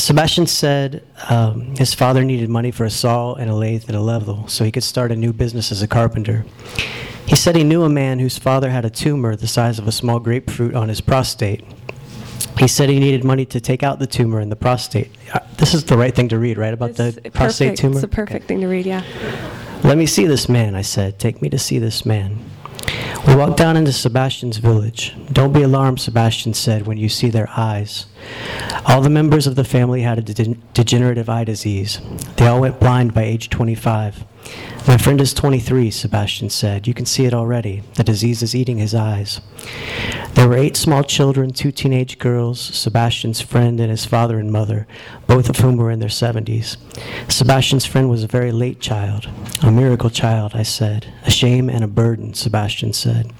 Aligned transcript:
Sebastian 0.00 0.46
said 0.46 1.04
um, 1.28 1.76
his 1.76 1.92
father 1.92 2.24
needed 2.24 2.48
money 2.48 2.70
for 2.70 2.84
a 2.84 2.90
saw 2.90 3.34
and 3.34 3.50
a 3.50 3.54
lathe 3.54 3.84
and 3.86 3.96
a 3.96 4.00
level 4.00 4.48
so 4.48 4.64
he 4.64 4.72
could 4.72 4.82
start 4.82 5.12
a 5.12 5.16
new 5.16 5.32
business 5.32 5.70
as 5.70 5.82
a 5.82 5.86
carpenter. 5.86 6.46
He 7.26 7.36
said 7.36 7.54
he 7.54 7.64
knew 7.64 7.82
a 7.82 7.88
man 7.88 8.18
whose 8.18 8.38
father 8.38 8.70
had 8.70 8.86
a 8.86 8.90
tumor 8.90 9.36
the 9.36 9.46
size 9.46 9.78
of 9.78 9.86
a 9.86 9.92
small 9.92 10.18
grapefruit 10.18 10.74
on 10.74 10.88
his 10.88 11.02
prostate. 11.02 11.64
He 12.58 12.66
said 12.66 12.88
he 12.88 12.98
needed 12.98 13.24
money 13.24 13.44
to 13.46 13.60
take 13.60 13.82
out 13.82 13.98
the 13.98 14.06
tumor 14.06 14.40
in 14.40 14.48
the 14.48 14.56
prostate. 14.56 15.10
Uh, 15.34 15.40
this 15.58 15.74
is 15.74 15.84
the 15.84 15.98
right 15.98 16.14
thing 16.14 16.30
to 16.30 16.38
read, 16.38 16.56
right? 16.56 16.72
About 16.72 16.98
It's 16.98 17.16
the 17.16 17.30
prostate 17.30 17.68
perfect. 17.68 17.78
tumor? 17.80 17.92
It's 17.92 18.00
the 18.00 18.08
perfect 18.08 18.48
thing 18.48 18.60
to 18.62 18.68
read, 18.68 18.86
yeah. 18.86 19.04
Let 19.84 19.98
me 19.98 20.06
see 20.06 20.26
this 20.26 20.48
man, 20.48 20.74
I 20.74 20.82
said. 20.82 21.18
Take 21.18 21.42
me 21.42 21.50
to 21.50 21.58
see 21.58 21.78
this 21.78 22.06
man. 22.06 22.38
We 23.26 23.36
walked 23.36 23.58
down 23.58 23.76
into 23.76 23.92
Sebastian's 23.92 24.56
village. 24.56 25.14
Don't 25.30 25.52
be 25.52 25.62
alarmed, 25.62 26.00
Sebastian 26.00 26.54
said, 26.54 26.86
when 26.86 26.96
you 26.96 27.10
see 27.10 27.28
their 27.28 27.50
eyes. 27.54 28.06
All 28.86 29.00
the 29.00 29.10
members 29.10 29.46
of 29.46 29.56
the 29.56 29.64
family 29.64 30.02
had 30.02 30.18
a 30.18 30.22
de- 30.22 30.54
degenerative 30.74 31.28
eye 31.28 31.44
disease. 31.44 32.00
They 32.36 32.46
all 32.46 32.60
went 32.60 32.80
blind 32.80 33.14
by 33.14 33.22
age 33.22 33.50
25. 33.50 34.24
My 34.88 34.96
friend 34.96 35.20
is 35.20 35.34
23, 35.34 35.90
Sebastian 35.90 36.50
said. 36.50 36.88
You 36.88 36.94
can 36.94 37.06
see 37.06 37.26
it 37.26 37.34
already. 37.34 37.82
The 37.94 38.04
disease 38.04 38.42
is 38.42 38.54
eating 38.54 38.78
his 38.78 38.94
eyes. 38.94 39.40
There 40.34 40.48
were 40.48 40.56
eight 40.56 40.76
small 40.76 41.04
children, 41.04 41.52
two 41.52 41.70
teenage 41.70 42.18
girls, 42.18 42.58
Sebastian's 42.60 43.42
friend, 43.42 43.78
and 43.78 43.90
his 43.90 44.06
father 44.06 44.38
and 44.38 44.50
mother, 44.50 44.86
both 45.26 45.50
of 45.50 45.58
whom 45.58 45.76
were 45.76 45.90
in 45.90 46.00
their 46.00 46.08
70s. 46.08 46.78
Sebastian's 47.30 47.84
friend 47.84 48.08
was 48.08 48.24
a 48.24 48.28
very 48.28 48.50
late 48.50 48.80
child. 48.80 49.28
A 49.62 49.70
miracle 49.70 50.10
child, 50.10 50.52
I 50.54 50.62
said. 50.62 51.12
A 51.24 51.30
shame 51.30 51.68
and 51.68 51.84
a 51.84 51.88
burden, 51.88 52.32
Sebastian 52.32 52.94
said. 52.94 53.32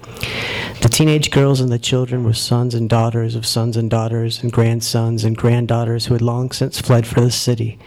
The 0.83 0.89
teenage 0.89 1.31
girls 1.31 1.61
and 1.61 1.71
the 1.71 1.79
children 1.79 2.25
were 2.25 2.33
sons 2.33 2.75
and 2.75 2.89
daughters 2.89 3.35
of 3.35 3.45
sons 3.45 3.77
and 3.77 3.91
daughters 3.91 4.43
and 4.43 4.51
grandsons 4.51 5.25
and 5.25 5.37
granddaughters 5.37 6.07
who 6.07 6.15
had 6.15 6.23
long 6.23 6.53
since 6.53 6.81
fled 6.81 7.07
for 7.07 7.21
the 7.21 7.31
city. 7.31 7.79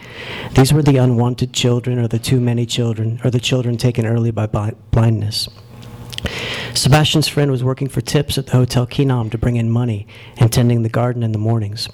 These 0.52 0.72
were 0.72 0.82
the 0.82 0.98
unwanted 0.98 1.52
children 1.52 1.98
or 1.98 2.06
the 2.06 2.20
too 2.20 2.40
many 2.40 2.66
children 2.66 3.20
or 3.24 3.30
the 3.30 3.40
children 3.40 3.76
taken 3.76 4.06
early 4.06 4.30
by 4.30 4.46
blindness. 4.46 5.48
Sebastian's 6.72 7.26
friend 7.26 7.50
was 7.50 7.64
working 7.64 7.88
for 7.88 8.00
tips 8.00 8.38
at 8.38 8.46
the 8.46 8.52
Hotel 8.52 8.86
Kinam 8.86 9.28
to 9.32 9.38
bring 9.38 9.56
in 9.56 9.70
money 9.70 10.06
and 10.36 10.52
tending 10.52 10.82
the 10.82 10.88
garden 10.88 11.24
in 11.24 11.32
the 11.32 11.38
mornings. 11.38 11.86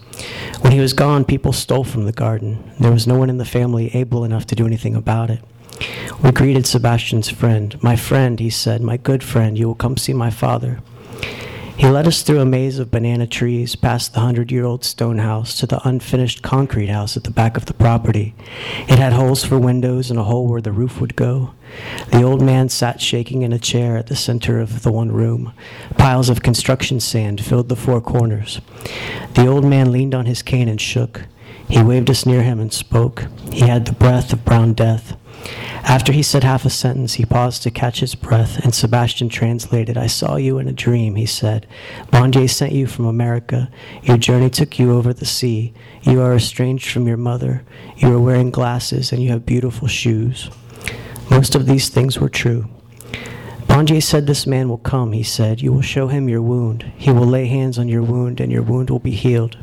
When 0.60 0.72
he 0.72 0.80
was 0.80 0.92
gone, 0.92 1.24
people 1.24 1.54
stole 1.54 1.84
from 1.84 2.04
the 2.04 2.12
garden. 2.12 2.72
There 2.78 2.92
was 2.92 3.06
no 3.06 3.16
one 3.16 3.30
in 3.30 3.38
the 3.38 3.46
family 3.46 3.94
able 3.96 4.22
enough 4.24 4.46
to 4.48 4.54
do 4.54 4.66
anything 4.66 4.96
about 4.96 5.30
it. 5.30 5.40
We 6.22 6.30
greeted 6.30 6.66
Sebastian's 6.66 7.30
friend. 7.30 7.82
My 7.82 7.96
friend, 7.96 8.38
he 8.38 8.50
said, 8.50 8.82
my 8.82 8.98
good 8.98 9.24
friend, 9.24 9.58
you 9.58 9.66
will 9.66 9.74
come 9.74 9.96
see 9.96 10.12
my 10.12 10.28
father. 10.28 10.80
He 11.80 11.88
led 11.88 12.06
us 12.06 12.20
through 12.20 12.40
a 12.40 12.44
maze 12.44 12.78
of 12.78 12.90
banana 12.90 13.26
trees, 13.26 13.74
past 13.74 14.12
the 14.12 14.20
hundred 14.20 14.52
year 14.52 14.66
old 14.66 14.84
stone 14.84 15.16
house, 15.16 15.56
to 15.56 15.66
the 15.66 15.80
unfinished 15.88 16.42
concrete 16.42 16.88
house 16.88 17.16
at 17.16 17.24
the 17.24 17.30
back 17.30 17.56
of 17.56 17.64
the 17.64 17.72
property. 17.72 18.34
It 18.80 18.98
had 18.98 19.14
holes 19.14 19.44
for 19.44 19.58
windows 19.58 20.10
and 20.10 20.20
a 20.20 20.24
hole 20.24 20.46
where 20.46 20.60
the 20.60 20.72
roof 20.72 21.00
would 21.00 21.16
go. 21.16 21.54
The 22.10 22.22
old 22.22 22.42
man 22.42 22.68
sat 22.68 23.00
shaking 23.00 23.40
in 23.40 23.54
a 23.54 23.58
chair 23.58 23.96
at 23.96 24.08
the 24.08 24.14
center 24.14 24.60
of 24.60 24.82
the 24.82 24.92
one 24.92 25.10
room. 25.10 25.54
Piles 25.96 26.28
of 26.28 26.42
construction 26.42 27.00
sand 27.00 27.42
filled 27.42 27.70
the 27.70 27.76
four 27.76 28.02
corners. 28.02 28.60
The 29.32 29.46
old 29.46 29.64
man 29.64 29.90
leaned 29.90 30.14
on 30.14 30.26
his 30.26 30.42
cane 30.42 30.68
and 30.68 30.78
shook. 30.78 31.22
He 31.66 31.82
waved 31.82 32.10
us 32.10 32.26
near 32.26 32.42
him 32.42 32.60
and 32.60 32.74
spoke. 32.74 33.24
He 33.52 33.60
had 33.60 33.86
the 33.86 33.92
breath 33.92 34.34
of 34.34 34.44
brown 34.44 34.74
death. 34.74 35.16
After 35.84 36.12
he 36.12 36.22
said 36.22 36.44
half 36.44 36.64
a 36.64 36.70
sentence, 36.70 37.14
he 37.14 37.24
paused 37.24 37.62
to 37.62 37.70
catch 37.70 38.00
his 38.00 38.14
breath, 38.14 38.62
and 38.62 38.74
Sebastian 38.74 39.28
translated. 39.28 39.96
I 39.96 40.06
saw 40.06 40.36
you 40.36 40.58
in 40.58 40.68
a 40.68 40.72
dream, 40.72 41.16
he 41.16 41.26
said. 41.26 41.66
Bondye 42.12 42.48
sent 42.48 42.72
you 42.72 42.86
from 42.86 43.06
America. 43.06 43.70
Your 44.02 44.16
journey 44.16 44.50
took 44.50 44.78
you 44.78 44.92
over 44.92 45.12
the 45.12 45.26
sea. 45.26 45.72
You 46.02 46.20
are 46.20 46.34
estranged 46.34 46.90
from 46.90 47.08
your 47.08 47.16
mother. 47.16 47.64
You 47.96 48.14
are 48.14 48.20
wearing 48.20 48.50
glasses, 48.50 49.10
and 49.10 49.22
you 49.22 49.30
have 49.30 49.46
beautiful 49.46 49.88
shoes. 49.88 50.50
Most 51.30 51.54
of 51.54 51.66
these 51.66 51.88
things 51.88 52.18
were 52.18 52.28
true. 52.28 52.68
Bondye 53.66 54.02
said, 54.02 54.26
This 54.26 54.46
man 54.46 54.68
will 54.68 54.78
come, 54.78 55.12
he 55.12 55.22
said. 55.22 55.62
You 55.62 55.72
will 55.72 55.80
show 55.80 56.08
him 56.08 56.28
your 56.28 56.42
wound. 56.42 56.92
He 56.96 57.10
will 57.10 57.26
lay 57.26 57.46
hands 57.46 57.78
on 57.78 57.88
your 57.88 58.02
wound, 58.02 58.40
and 58.40 58.52
your 58.52 58.62
wound 58.62 58.90
will 58.90 58.98
be 58.98 59.12
healed. 59.12 59.56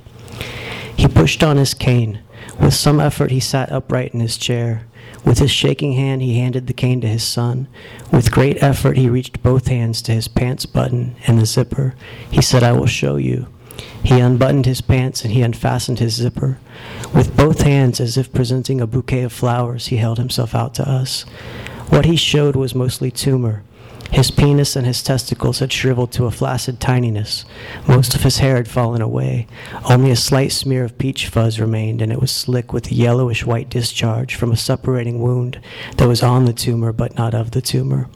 He 0.96 1.08
pushed 1.08 1.44
on 1.44 1.58
his 1.58 1.74
cane. 1.74 2.22
With 2.60 2.74
some 2.74 3.00
effort, 3.00 3.32
he 3.32 3.40
sat 3.40 3.72
upright 3.72 4.14
in 4.14 4.20
his 4.20 4.38
chair. 4.38 4.87
With 5.28 5.40
his 5.40 5.52
shaking 5.52 5.92
hand, 5.92 6.22
he 6.22 6.40
handed 6.40 6.68
the 6.68 6.74
cane 6.74 7.02
to 7.02 7.08
his 7.08 7.22
son. 7.22 7.68
With 8.14 8.32
great 8.32 8.64
effort, 8.64 8.96
he 8.96 9.10
reached 9.10 9.44
both 9.44 9.68
hands 9.68 10.02
to 10.04 10.14
his 10.14 10.30
pants 10.30 10.66
button 10.66 11.18
and 11.28 11.38
the 11.38 11.46
zipper. 11.46 11.96
He 12.32 12.42
said, 12.42 12.64
I 12.64 12.72
will 12.72 12.88
show 12.88 13.18
you. 13.18 13.48
He 14.06 14.22
unbuttoned 14.22 14.66
his 14.66 14.80
pants 14.80 15.26
and 15.26 15.34
he 15.34 15.42
unfastened 15.42 16.00
his 16.00 16.14
zipper. 16.14 16.60
With 17.14 17.36
both 17.36 17.64
hands, 17.64 18.00
as 18.00 18.16
if 18.16 18.32
presenting 18.32 18.80
a 18.80 18.88
bouquet 18.88 19.24
of 19.24 19.34
flowers, 19.34 19.88
he 19.88 19.98
held 19.98 20.18
himself 20.18 20.56
out 20.56 20.74
to 20.76 20.90
us. 20.90 21.24
What 21.90 22.06
he 22.06 22.16
showed 22.16 22.56
was 22.56 22.74
mostly 22.74 23.12
tumor. 23.12 23.64
His 24.12 24.32
penis 24.32 24.76
and 24.76 24.88
his 24.88 25.04
testicles 25.04 25.60
had 25.60 25.72
shriveled 25.72 26.12
to 26.14 26.26
a 26.26 26.32
flaccid 26.32 26.80
tininess. 26.80 27.46
Most 27.88 28.16
of 28.16 28.24
his 28.24 28.38
hair 28.38 28.56
had 28.56 28.68
fallen 28.68 29.02
away. 29.02 29.48
Only 29.90 30.12
a 30.12 30.16
slight 30.16 30.52
smear 30.52 30.84
of 30.84 30.98
peach 30.98 31.28
fuzz 31.28 31.60
remained, 31.60 32.02
and 32.02 32.12
it 32.12 32.22
was 32.22 32.32
slick 32.32 32.72
with 32.74 32.90
a 32.90 32.96
yellowish 32.96 33.46
white 33.46 33.70
discharge 33.70 34.36
from 34.36 34.52
a 34.52 34.56
suppurating 34.56 35.20
wound 35.20 35.60
that 35.98 36.08
was 36.08 36.24
on 36.24 36.46
the 36.46 36.54
tumor 36.54 36.94
but 36.94 37.16
not 37.16 37.34
of 37.34 37.52
the 37.52 37.62
tumor. 37.62 38.10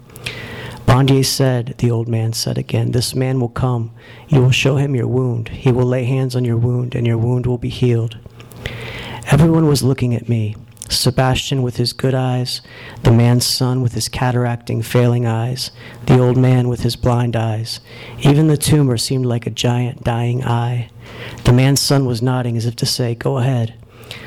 Bondye 0.85 1.23
said, 1.23 1.75
the 1.77 1.91
old 1.91 2.07
man 2.07 2.33
said 2.33 2.57
again, 2.57 2.91
This 2.91 3.15
man 3.15 3.39
will 3.39 3.49
come. 3.49 3.91
You 4.27 4.41
will 4.41 4.51
show 4.51 4.77
him 4.77 4.95
your 4.95 5.07
wound. 5.07 5.49
He 5.49 5.71
will 5.71 5.85
lay 5.85 6.03
hands 6.05 6.35
on 6.35 6.43
your 6.43 6.57
wound, 6.57 6.95
and 6.95 7.07
your 7.07 7.17
wound 7.17 7.45
will 7.45 7.57
be 7.57 7.69
healed. 7.69 8.17
Everyone 9.31 9.67
was 9.67 9.83
looking 9.83 10.13
at 10.13 10.27
me. 10.27 10.55
Sebastian 10.91 11.61
with 11.61 11.77
his 11.77 11.93
good 11.93 12.13
eyes, 12.13 12.61
the 13.03 13.11
man's 13.11 13.45
son 13.45 13.81
with 13.81 13.93
his 13.93 14.09
cataracting, 14.09 14.81
failing 14.81 15.25
eyes, 15.25 15.71
the 16.05 16.19
old 16.19 16.37
man 16.37 16.67
with 16.67 16.81
his 16.81 16.95
blind 16.95 17.35
eyes. 17.35 17.79
Even 18.19 18.47
the 18.47 18.57
tumor 18.57 18.97
seemed 18.97 19.25
like 19.25 19.47
a 19.47 19.51
giant 19.51 20.03
dying 20.03 20.43
eye. 20.43 20.89
The 21.45 21.53
man's 21.53 21.81
son 21.81 22.05
was 22.05 22.21
nodding 22.21 22.57
as 22.57 22.65
if 22.65 22.75
to 22.77 22.85
say, 22.85 23.15
Go 23.15 23.37
ahead. 23.37 23.73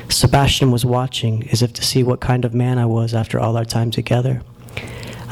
Sebastian 0.09 0.71
was 0.71 0.85
watching 0.85 1.47
as 1.51 1.61
if 1.61 1.73
to 1.73 1.83
see 1.83 2.03
what 2.03 2.19
kind 2.19 2.45
of 2.45 2.53
man 2.53 2.77
I 2.77 2.85
was 2.85 3.13
after 3.13 3.39
all 3.39 3.57
our 3.57 3.65
time 3.65 3.91
together. 3.91 4.41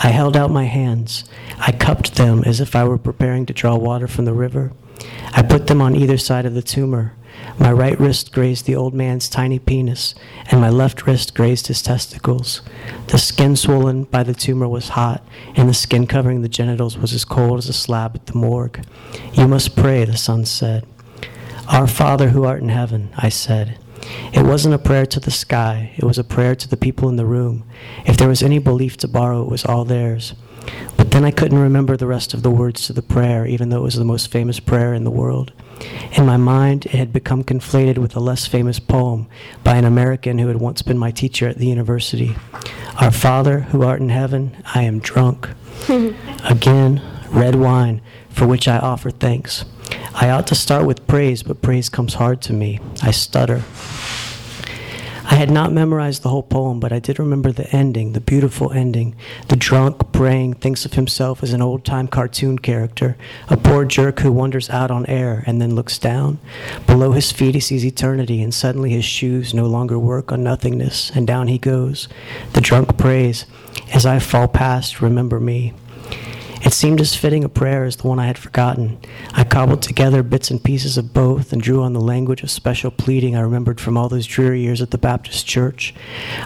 I 0.03 0.09
held 0.09 0.35
out 0.35 0.51
my 0.51 0.65
hands. 0.65 1.23
I 1.59 1.71
cupped 1.71 2.15
them 2.15 2.43
as 2.45 2.59
if 2.59 2.75
I 2.75 2.83
were 2.83 2.97
preparing 2.97 3.45
to 3.45 3.53
draw 3.53 3.75
water 3.75 4.07
from 4.07 4.25
the 4.25 4.33
river. 4.33 4.73
I 5.31 5.41
put 5.41 5.67
them 5.67 5.81
on 5.81 5.95
either 5.95 6.17
side 6.17 6.45
of 6.45 6.53
the 6.53 6.61
tumor. 6.61 7.13
My 7.59 7.71
right 7.71 7.99
wrist 7.99 8.31
grazed 8.31 8.65
the 8.65 8.75
old 8.75 8.93
man's 8.93 9.29
tiny 9.29 9.59
penis, 9.59 10.15
and 10.49 10.59
my 10.59 10.69
left 10.69 11.05
wrist 11.05 11.33
grazed 11.33 11.67
his 11.67 11.81
testicles. 11.81 12.61
The 13.07 13.17
skin 13.17 13.55
swollen 13.55 14.05
by 14.05 14.23
the 14.23 14.33
tumor 14.33 14.67
was 14.67 14.89
hot, 14.89 15.23
and 15.55 15.69
the 15.69 15.73
skin 15.73 16.07
covering 16.07 16.41
the 16.41 16.49
genitals 16.49 16.97
was 16.97 17.13
as 17.13 17.25
cold 17.25 17.59
as 17.59 17.69
a 17.69 17.73
slab 17.73 18.15
at 18.15 18.25
the 18.25 18.37
morgue. 18.37 18.85
You 19.33 19.47
must 19.47 19.75
pray, 19.75 20.03
the 20.05 20.17
son 20.17 20.45
said. 20.45 20.85
Our 21.67 21.87
Father 21.87 22.29
who 22.29 22.43
art 22.43 22.61
in 22.61 22.69
heaven, 22.69 23.09
I 23.15 23.29
said. 23.29 23.77
It 24.33 24.45
wasn't 24.45 24.75
a 24.75 24.79
prayer 24.79 25.05
to 25.05 25.19
the 25.19 25.31
sky, 25.31 25.91
it 25.95 26.03
was 26.03 26.17
a 26.17 26.23
prayer 26.23 26.55
to 26.55 26.67
the 26.67 26.77
people 26.77 27.07
in 27.07 27.15
the 27.15 27.25
room. 27.25 27.63
If 28.05 28.17
there 28.17 28.27
was 28.27 28.43
any 28.43 28.59
belief 28.59 28.97
to 28.97 29.07
borrow, 29.07 29.41
it 29.43 29.49
was 29.49 29.63
all 29.63 29.85
theirs. 29.85 30.33
Then 31.13 31.25
I 31.25 31.29
couldn't 31.29 31.59
remember 31.59 31.95
the 31.95 32.07
rest 32.07 32.33
of 32.33 32.41
the 32.41 32.49
words 32.49 32.87
to 32.87 32.93
the 32.93 33.03
prayer, 33.03 33.45
even 33.45 33.69
though 33.69 33.77
it 33.77 33.83
was 33.83 33.97
the 33.97 34.03
most 34.03 34.31
famous 34.31 34.59
prayer 34.59 34.95
in 34.95 35.03
the 35.03 35.11
world. 35.11 35.53
In 36.13 36.25
my 36.25 36.37
mind, 36.37 36.87
it 36.87 36.95
had 36.95 37.13
become 37.13 37.43
conflated 37.43 37.99
with 37.99 38.15
a 38.15 38.19
less 38.19 38.47
famous 38.47 38.79
poem 38.79 39.27
by 39.63 39.75
an 39.75 39.85
American 39.85 40.39
who 40.39 40.47
had 40.47 40.57
once 40.57 40.81
been 40.81 40.97
my 40.97 41.11
teacher 41.11 41.47
at 41.47 41.59
the 41.59 41.67
university. 41.67 42.35
Our 42.99 43.11
Father, 43.11 43.59
who 43.59 43.83
art 43.83 44.01
in 44.01 44.09
heaven, 44.09 44.57
I 44.73 44.81
am 44.85 44.97
drunk. 44.97 45.49
Again, 46.45 46.99
red 47.29 47.57
wine, 47.57 48.01
for 48.29 48.47
which 48.47 48.67
I 48.67 48.79
offer 48.79 49.11
thanks. 49.11 49.65
I 50.15 50.31
ought 50.31 50.47
to 50.47 50.55
start 50.55 50.87
with 50.87 51.05
praise, 51.05 51.43
but 51.43 51.61
praise 51.61 51.89
comes 51.89 52.15
hard 52.15 52.41
to 52.41 52.53
me. 52.53 52.79
I 53.03 53.11
stutter. 53.11 53.61
I 55.43 55.47
had 55.47 55.51
not 55.53 55.73
memorized 55.73 56.23
the 56.23 56.29
whole 56.29 56.41
poem, 56.41 56.79
but 56.79 56.93
I 56.93 56.99
did 56.99 57.19
remember 57.19 57.51
the 57.51 57.69
ending, 57.75 58.13
the 58.13 58.21
beautiful 58.21 58.71
ending. 58.71 59.13
The 59.49 59.57
drunk, 59.57 60.13
praying, 60.13 60.53
thinks 60.53 60.85
of 60.85 60.93
himself 60.93 61.43
as 61.43 61.51
an 61.51 61.61
old 61.61 61.83
time 61.83 62.07
cartoon 62.07 62.59
character, 62.59 63.17
a 63.49 63.57
poor 63.57 63.83
jerk 63.83 64.21
who 64.21 64.31
wanders 64.31 64.69
out 64.69 64.89
on 64.89 65.05
air 65.07 65.43
and 65.45 65.61
then 65.61 65.75
looks 65.75 65.99
down. 65.99 66.39
Below 66.87 67.11
his 67.11 67.33
feet, 67.33 67.55
he 67.55 67.59
sees 67.59 67.85
eternity, 67.85 68.41
and 68.41 68.53
suddenly 68.53 68.91
his 68.91 69.03
shoes 69.03 69.53
no 69.53 69.65
longer 69.65 69.99
work 69.99 70.31
on 70.31 70.45
nothingness, 70.45 71.11
and 71.13 71.27
down 71.27 71.49
he 71.49 71.57
goes. 71.57 72.07
The 72.53 72.61
drunk 72.61 72.97
prays, 72.97 73.45
As 73.93 74.05
I 74.05 74.19
fall 74.19 74.47
past, 74.47 75.01
remember 75.01 75.41
me. 75.41 75.73
It 76.63 76.71
seemed 76.71 77.01
as 77.01 77.13
fitting 77.13 77.43
a 77.43 77.49
prayer 77.49 77.83
as 77.83 77.97
the 77.97 78.07
one 78.07 78.19
I 78.19 78.27
had 78.27 78.37
forgotten. 78.37 78.97
I 79.33 79.43
cobbled 79.43 79.81
together 79.81 80.23
bits 80.23 80.49
and 80.49 80.63
pieces 80.63 80.97
of 80.97 81.13
both 81.13 81.51
and 81.51 81.61
drew 81.61 81.83
on 81.83 81.91
the 81.91 81.99
language 81.99 82.41
of 82.41 82.49
special 82.49 82.89
pleading 82.89 83.35
I 83.35 83.41
remembered 83.41 83.81
from 83.81 83.97
all 83.97 84.07
those 84.07 84.25
dreary 84.25 84.61
years 84.61 84.81
at 84.81 84.91
the 84.91 84.97
Baptist 84.97 85.45
church. 85.45 85.93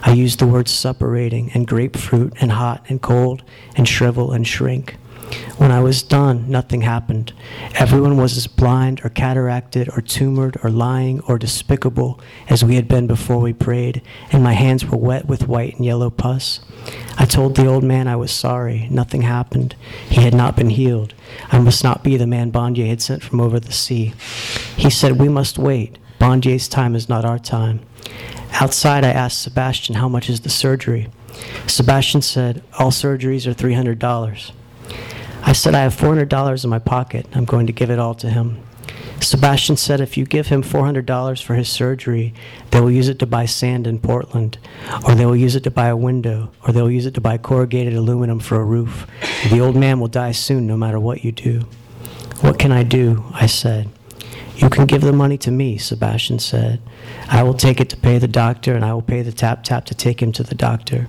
I 0.01 0.13
used 0.13 0.39
the 0.39 0.47
words 0.47 0.71
suppurating 0.71 1.51
and 1.53 1.67
grapefruit 1.67 2.33
and 2.41 2.53
hot 2.53 2.83
and 2.89 2.99
cold 2.99 3.43
and 3.75 3.87
shrivel 3.87 4.31
and 4.31 4.47
shrink. 4.47 4.97
When 5.57 5.71
I 5.71 5.79
was 5.79 6.03
done, 6.03 6.49
nothing 6.49 6.81
happened. 6.81 7.33
Everyone 7.73 8.17
was 8.17 8.37
as 8.37 8.45
blind 8.45 9.01
or 9.03 9.09
cataracted 9.09 9.95
or 9.97 10.01
tumored 10.01 10.57
or 10.63 10.69
lying 10.69 11.19
or 11.21 11.39
despicable 11.39 12.19
as 12.47 12.63
we 12.63 12.75
had 12.75 12.87
been 12.87 13.07
before 13.07 13.39
we 13.39 13.53
prayed, 13.53 14.03
and 14.31 14.43
my 14.43 14.53
hands 14.53 14.85
were 14.85 14.97
wet 14.97 15.25
with 15.25 15.47
white 15.47 15.75
and 15.75 15.85
yellow 15.85 16.09
pus. 16.11 16.59
I 17.17 17.25
told 17.25 17.55
the 17.55 17.65
old 17.65 17.83
man 17.83 18.07
I 18.07 18.15
was 18.15 18.31
sorry. 18.31 18.87
Nothing 18.91 19.23
happened. 19.23 19.75
He 20.07 20.21
had 20.21 20.35
not 20.35 20.55
been 20.55 20.69
healed. 20.69 21.15
I 21.51 21.59
must 21.59 21.83
not 21.83 22.03
be 22.03 22.17
the 22.17 22.27
man 22.27 22.51
Bondye 22.51 22.87
had 22.87 23.01
sent 23.01 23.23
from 23.23 23.41
over 23.41 23.59
the 23.59 23.71
sea. 23.71 24.13
He 24.75 24.91
said, 24.91 25.19
We 25.19 25.27
must 25.27 25.57
wait. 25.57 25.97
Bondye's 26.19 26.67
time 26.67 26.95
is 26.95 27.09
not 27.09 27.25
our 27.25 27.39
time. 27.39 27.79
Outside, 28.53 29.03
I 29.03 29.09
asked 29.09 29.41
Sebastian, 29.41 29.95
How 29.95 30.07
much 30.07 30.29
is 30.29 30.41
the 30.41 30.49
surgery? 30.49 31.09
Sebastian 31.65 32.21
said, 32.21 32.63
All 32.77 32.91
surgeries 32.91 33.47
are 33.47 33.53
$300. 33.53 34.51
I 35.47 35.53
said, 35.53 35.75
I 35.75 35.83
have 35.83 35.95
$400 35.95 36.63
in 36.65 36.69
my 36.69 36.77
pocket. 36.77 37.25
I'm 37.33 37.45
going 37.45 37.67
to 37.67 37.73
give 37.73 37.89
it 37.89 37.99
all 37.99 38.13
to 38.15 38.29
him. 38.29 38.61
Sebastian 39.21 39.77
said 39.77 40.01
if 40.01 40.17
you 40.17 40.25
give 40.25 40.47
him 40.47 40.61
$400 40.61 41.41
for 41.41 41.55
his 41.55 41.69
surgery, 41.69 42.33
they 42.71 42.81
will 42.81 42.91
use 42.91 43.07
it 43.07 43.17
to 43.19 43.25
buy 43.25 43.45
sand 43.45 43.87
in 43.87 43.99
Portland, 43.99 44.57
or 45.05 45.15
they 45.15 45.25
will 45.25 45.37
use 45.37 45.55
it 45.55 45.63
to 45.63 45.71
buy 45.71 45.87
a 45.87 45.95
window, 45.95 46.51
or 46.65 46.73
they 46.73 46.81
will 46.81 46.91
use 46.91 47.05
it 47.05 47.13
to 47.13 47.21
buy 47.21 47.37
corrugated 47.37 47.93
aluminum 47.93 48.41
for 48.41 48.59
a 48.59 48.63
roof. 48.65 49.07
The 49.49 49.61
old 49.61 49.77
man 49.77 50.01
will 50.01 50.09
die 50.09 50.33
soon 50.33 50.67
no 50.67 50.75
matter 50.75 50.99
what 50.99 51.23
you 51.23 51.31
do. 51.31 51.61
What 52.41 52.59
can 52.59 52.73
I 52.73 52.83
do? 52.83 53.23
I 53.33 53.45
said. 53.45 53.89
You 54.57 54.69
can 54.69 54.85
give 54.85 55.01
the 55.01 55.13
money 55.13 55.37
to 55.37 55.49
me, 55.49 55.77
Sebastian 55.77 56.39
said. 56.39 56.81
I 57.29 57.43
will 57.43 57.53
take 57.53 57.79
it 57.79 57.87
to 57.91 57.97
pay 57.97 58.17
the 58.17 58.27
doctor, 58.27 58.75
and 58.75 58.83
I 58.83 58.93
will 58.93 59.01
pay 59.01 59.21
the 59.21 59.31
tap 59.31 59.63
tap 59.63 59.85
to 59.85 59.95
take 59.95 60.21
him 60.21 60.33
to 60.33 60.43
the 60.43 60.55
doctor. 60.55 61.07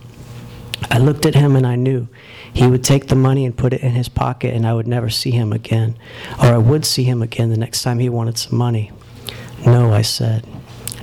I 0.90 0.98
looked 0.98 1.26
at 1.26 1.34
him 1.34 1.56
and 1.56 1.66
I 1.66 1.74
knew 1.74 2.06
he 2.52 2.66
would 2.66 2.84
take 2.84 3.08
the 3.08 3.14
money 3.14 3.44
and 3.44 3.56
put 3.56 3.72
it 3.72 3.82
in 3.82 3.92
his 3.92 4.08
pocket, 4.08 4.54
and 4.54 4.66
I 4.66 4.74
would 4.74 4.86
never 4.86 5.10
see 5.10 5.30
him 5.30 5.52
again. 5.52 5.96
Or 6.40 6.46
I 6.46 6.58
would 6.58 6.84
see 6.84 7.04
him 7.04 7.22
again 7.22 7.50
the 7.50 7.56
next 7.56 7.82
time 7.82 7.98
he 7.98 8.08
wanted 8.08 8.38
some 8.38 8.58
money. 8.58 8.92
No, 9.64 9.92
I 9.92 10.02
said. 10.02 10.46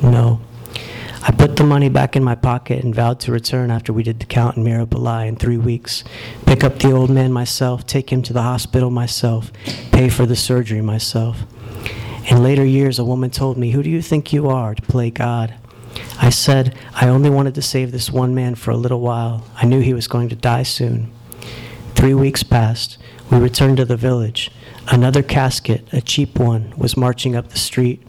No. 0.01 0.41
I 1.27 1.31
put 1.31 1.55
the 1.55 1.63
money 1.63 1.89
back 1.89 2.15
in 2.15 2.23
my 2.23 2.35
pocket 2.35 2.83
and 2.83 2.93
vowed 2.93 3.19
to 3.21 3.31
return 3.31 3.71
after 3.71 3.91
we 3.91 4.03
did 4.03 4.19
the 4.19 4.27
count 4.27 4.57
in 4.57 4.63
Mirebalais 4.63 5.27
in 5.27 5.35
three 5.35 5.57
weeks. 5.57 6.03
Pick 6.45 6.63
up 6.63 6.77
the 6.77 6.91
old 6.91 7.09
man 7.09 7.33
myself, 7.33 7.87
take 7.87 8.11
him 8.11 8.21
to 8.23 8.33
the 8.33 8.43
hospital 8.43 8.91
myself, 8.91 9.51
pay 9.91 10.07
for 10.07 10.27
the 10.27 10.35
surgery 10.35 10.81
myself. 10.81 11.43
In 12.29 12.43
later 12.43 12.63
years, 12.63 12.99
a 12.99 13.03
woman 13.03 13.31
told 13.31 13.57
me, 13.57 13.71
Who 13.71 13.81
do 13.81 13.89
you 13.89 14.01
think 14.03 14.33
you 14.33 14.49
are 14.49 14.75
to 14.75 14.81
play 14.83 15.09
God? 15.09 15.55
I 16.21 16.29
said, 16.29 16.77
I 16.93 17.07
only 17.07 17.29
wanted 17.29 17.55
to 17.55 17.61
save 17.61 17.91
this 17.91 18.11
one 18.11 18.35
man 18.35 18.55
for 18.55 18.71
a 18.71 18.77
little 18.77 18.99
while. 18.99 19.47
I 19.55 19.65
knew 19.65 19.79
he 19.79 19.93
was 19.93 20.07
going 20.07 20.29
to 20.29 20.35
die 20.35 20.63
soon. 20.63 21.11
Three 21.95 22.13
weeks 22.13 22.43
passed. 22.43 22.97
We 23.31 23.37
returned 23.39 23.77
to 23.77 23.85
the 23.85 23.97
village. 23.97 24.51
Another 24.87 25.23
casket, 25.23 25.87
a 25.91 26.01
cheap 26.01 26.37
one, 26.37 26.73
was 26.77 26.95
marching 26.95 27.35
up 27.35 27.49
the 27.49 27.57
street. 27.57 28.05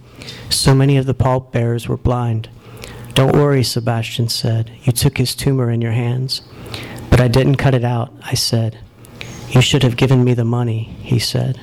So 0.50 0.74
many 0.74 0.96
of 0.96 1.06
the 1.06 1.14
pallbearers 1.14 1.88
were 1.88 1.96
blind. 1.96 2.50
Don't 3.14 3.34
worry, 3.34 3.62
Sebastian 3.62 4.28
said. 4.28 4.70
You 4.82 4.92
took 4.92 5.16
his 5.16 5.34
tumor 5.34 5.70
in 5.70 5.80
your 5.80 5.92
hands. 5.92 6.42
But 7.08 7.20
I 7.20 7.28
didn't 7.28 7.56
cut 7.56 7.74
it 7.74 7.84
out, 7.84 8.12
I 8.22 8.34
said. 8.34 8.78
You 9.48 9.62
should 9.62 9.82
have 9.82 9.96
given 9.96 10.22
me 10.22 10.34
the 10.34 10.44
money, 10.44 10.96
he 11.00 11.18
said. 11.18 11.58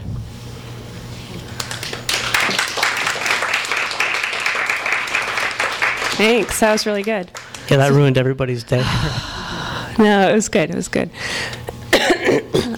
Thanks. 6.15 6.59
That 6.59 6.71
was 6.71 6.85
really 6.85 7.03
good. 7.03 7.29
Yeah, 7.69 7.77
that 7.77 7.91
ruined 7.91 8.17
everybody's 8.17 8.63
day. 8.63 8.83
No, 9.99 10.27
it 10.27 10.33
was 10.33 10.49
good. 10.49 10.71
It 10.71 10.75
was 10.75 10.87
good. 10.87 11.11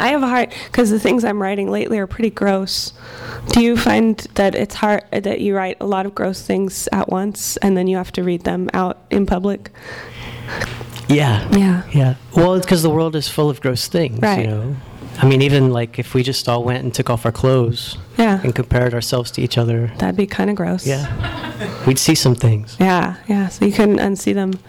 I 0.05 0.09
have 0.09 0.21
a 0.21 0.27
hard 0.27 0.53
because 0.65 0.91
the 0.91 0.99
things 0.99 1.23
I'm 1.23 1.41
writing 1.41 1.71
lately 1.71 1.97
are 1.97 2.05
pretty 2.05 2.29
gross. 2.29 2.93
Do 3.49 3.59
you 3.63 3.75
find 3.75 4.15
that 4.35 4.53
it's 4.53 4.75
hard 4.75 5.03
that 5.11 5.39
you 5.41 5.55
write 5.55 5.77
a 5.81 5.85
lot 5.87 6.05
of 6.05 6.13
gross 6.13 6.43
things 6.43 6.87
at 6.91 7.09
once 7.09 7.57
and 7.57 7.75
then 7.75 7.87
you 7.87 7.97
have 7.97 8.11
to 8.11 8.23
read 8.23 8.43
them 8.43 8.69
out 8.73 8.99
in 9.09 9.25
public? 9.25 9.71
yeah. 11.09 11.47
Yeah. 11.57 11.81
Yeah. 11.91 12.15
Well, 12.35 12.53
it's 12.53 12.67
because 12.67 12.83
the 12.83 12.89
world 12.91 13.15
is 13.15 13.27
full 13.27 13.49
of 13.49 13.61
gross 13.61 13.87
things, 13.87 14.19
Right. 14.21 14.41
you 14.41 14.47
know. 14.47 14.75
I 15.21 15.25
mean, 15.25 15.41
even 15.41 15.71
like 15.71 15.97
if 15.97 16.13
we 16.13 16.21
just 16.21 16.47
all 16.47 16.63
went 16.63 16.83
and 16.83 16.93
took 16.93 17.09
off 17.09 17.25
our 17.25 17.31
clothes 17.31 17.97
Yeah. 18.17 18.41
and 18.43 18.53
compared 18.53 18.93
ourselves 18.93 19.31
to 19.31 19.41
each 19.41 19.57
other, 19.57 19.91
That'd 19.97 20.17
be 20.17 20.27
kind 20.27 20.51
of 20.51 20.55
gross. 20.55 20.85
yeah, 20.85 21.07
we'd 21.87 21.97
see 21.97 22.13
some 22.15 22.35
things. 22.35 22.75
Yeah. 22.79 23.15
Yeah. 23.27 23.47
So 23.47 23.65
you 23.65 23.71
couldn't 23.71 23.97
unsee 23.99 24.35
them. 24.35 24.59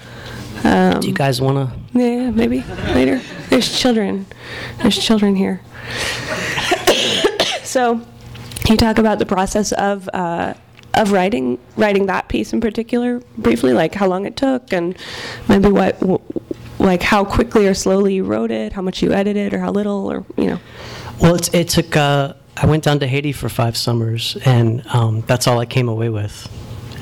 Um, 0.65 1.01
Do 1.01 1.08
you 1.08 1.15
guys 1.15 1.41
want 1.41 1.70
to? 1.70 1.98
Yeah, 1.98 2.31
maybe 2.31 2.63
later. 2.94 3.20
There's 3.48 3.79
children. 3.79 4.27
There's 4.82 4.98
children 4.98 5.36
here. 5.36 5.60
so, 7.63 8.01
can 8.65 8.72
you 8.75 8.77
talk 8.77 8.98
about 8.98 9.19
the 9.19 9.27
process 9.27 9.72
of 9.72 10.08
uh, 10.13 10.55
of 10.94 11.13
writing 11.13 11.58
writing 11.77 12.06
that 12.06 12.29
piece 12.29 12.53
in 12.53 12.60
particular 12.60 13.20
briefly, 13.39 13.72
like 13.72 13.94
how 13.94 14.06
long 14.08 14.27
it 14.27 14.36
took, 14.36 14.72
and 14.72 14.96
maybe 15.48 15.69
what, 15.69 16.01
w- 16.01 16.20
like 16.79 17.03
how 17.03 17.25
quickly 17.25 17.67
or 17.67 17.75
slowly 17.75 18.15
you 18.15 18.25
wrote 18.25 18.51
it, 18.51 18.72
how 18.72 18.82
much 18.82 19.03
you 19.03 19.13
edited, 19.13 19.53
or 19.55 19.58
how 19.58 19.70
little, 19.70 20.10
or 20.10 20.25
you 20.36 20.46
know. 20.46 20.60
Well, 21.20 21.34
it's, 21.34 21.53
it 21.55 21.69
took. 21.69 21.96
Uh, 21.96 22.34
I 22.56 22.67
went 22.67 22.84
down 22.84 22.98
to 23.01 23.06
Haiti 23.06 23.32
for 23.32 23.48
five 23.48 23.77
summers, 23.77 24.36
and 24.44 24.84
um, 24.89 25.20
that's 25.22 25.46
all 25.46 25.58
I 25.58 25.67
came 25.67 25.89
away 25.89 26.08
with. 26.08 26.48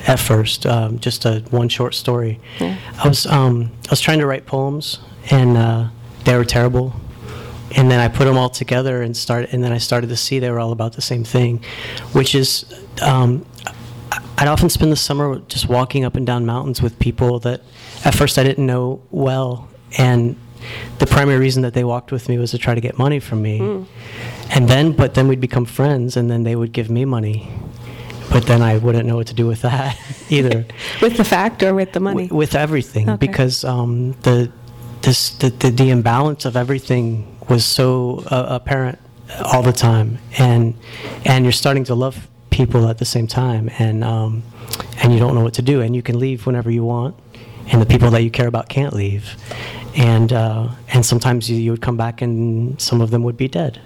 At 0.07 0.21
first, 0.21 0.67
um, 0.67 0.99
just 0.99 1.25
a 1.25 1.41
one 1.51 1.69
short 1.69 1.95
story. 1.95 2.39
Yeah. 2.61 2.77
I 3.03 3.09
was 3.09 3.27
um, 3.27 3.71
I 3.87 3.91
was 3.91 4.01
trying 4.01 4.19
to 4.19 4.27
write 4.27 4.45
poems, 4.47 4.99
and 5.31 5.57
uh, 5.57 5.89
they 6.25 6.37
were 6.37 6.45
terrible. 6.45 6.95
And 7.77 7.91
then 7.91 7.99
I 7.99 8.07
put 8.09 8.27
them 8.27 8.37
all 8.37 8.51
together 8.51 9.03
and 9.03 9.17
start, 9.17 9.49
and 9.53 9.65
then 9.65 9.73
I 9.73 9.79
started 9.79 10.09
to 10.11 10.17
see 10.17 10.39
they 10.39 10.51
were 10.51 10.61
all 10.61 10.73
about 10.73 10.93
the 10.93 11.03
same 11.03 11.25
thing, 11.25 11.65
which 12.13 12.35
is 12.35 12.65
um, 13.03 13.45
I'd 14.39 14.47
often 14.49 14.69
spend 14.69 14.93
the 14.93 14.97
summer 14.97 15.39
just 15.49 15.69
walking 15.69 16.05
up 16.05 16.17
and 16.17 16.27
down 16.27 16.45
mountains 16.47 16.83
with 16.83 16.99
people 16.99 17.39
that 17.41 17.63
at 18.05 18.15
first 18.15 18.39
I 18.39 18.45
didn't 18.45 18.67
know 18.67 19.03
well, 19.11 19.69
and 19.99 20.37
the 20.99 21.07
primary 21.07 21.39
reason 21.39 21.63
that 21.63 21.75
they 21.75 21.83
walked 21.85 22.13
with 22.13 22.29
me 22.29 22.39
was 22.39 22.51
to 22.53 22.59
try 22.59 22.75
to 22.75 22.81
get 22.81 22.97
money 22.99 23.19
from 23.21 23.43
me, 23.43 23.59
and 24.51 24.69
then 24.69 24.93
but 24.93 25.15
then 25.15 25.29
we'd 25.29 25.41
become 25.41 25.65
friends, 25.65 26.17
and 26.17 26.31
then 26.31 26.45
they 26.45 26.55
would 26.55 26.73
give 26.73 26.91
me 26.91 27.05
money, 27.05 27.49
but 28.35 28.43
then 28.47 28.61
I 28.63 28.73
wouldn't 28.85 29.07
know 29.09 29.17
what 29.21 29.29
to 29.29 29.35
do 29.43 29.47
with 29.47 29.63
that 29.63 29.97
either 30.37 30.67
With 31.05 31.17
the 31.17 31.25
fact 31.37 31.63
or 31.63 31.73
with 31.81 31.91
the 31.93 32.01
money? 32.01 32.25
w- 32.27 32.39
with 32.43 32.55
everything 32.67 33.09
Okay. 33.09 33.27
because 33.27 33.57
um, 33.65 34.13
the 34.27 34.51
this 35.03 35.21
the, 35.41 35.49
the 35.63 35.71
the 35.71 35.89
imbalance 35.97 36.43
of 36.49 36.55
everything 36.57 37.07
was 37.49 37.65
so 37.65 38.23
uh, 38.37 38.47
apparent 38.61 38.99
all 39.53 39.63
the 39.63 39.73
time, 39.91 40.19
and 40.39 40.75
and 41.25 41.45
you're 41.45 41.53
starting 41.65 41.85
to 41.85 41.95
love 41.95 42.17
people 42.51 42.89
at 42.89 42.97
the 42.99 43.05
same 43.05 43.27
time, 43.43 43.65
and 43.79 44.03
um, 44.05 44.43
and 45.03 45.13
you 45.13 45.19
don't 45.23 45.35
know 45.37 45.43
what 45.47 45.55
to 45.61 45.63
do, 45.63 45.77
and 45.85 45.95
you 45.97 46.03
can 46.03 46.17
leave 46.19 46.47
whenever 46.47 46.71
you 46.71 46.85
want, 46.85 47.15
and 47.71 47.81
the 47.83 47.87
people 47.87 48.11
that 48.11 48.23
you 48.23 48.31
care 48.31 48.49
about 48.49 48.69
can't 48.69 48.95
leave, 48.95 49.25
and 49.97 50.33
uh, 50.33 50.69
and 50.95 51.05
sometimes 51.05 51.49
you, 51.51 51.57
you 51.65 51.71
would 51.73 51.83
come 51.83 51.97
back 51.97 52.23
and 52.23 52.35
some 52.81 53.01
of 53.05 53.11
them 53.11 53.23
would 53.27 53.37
be 53.37 53.49
dead. 53.49 53.79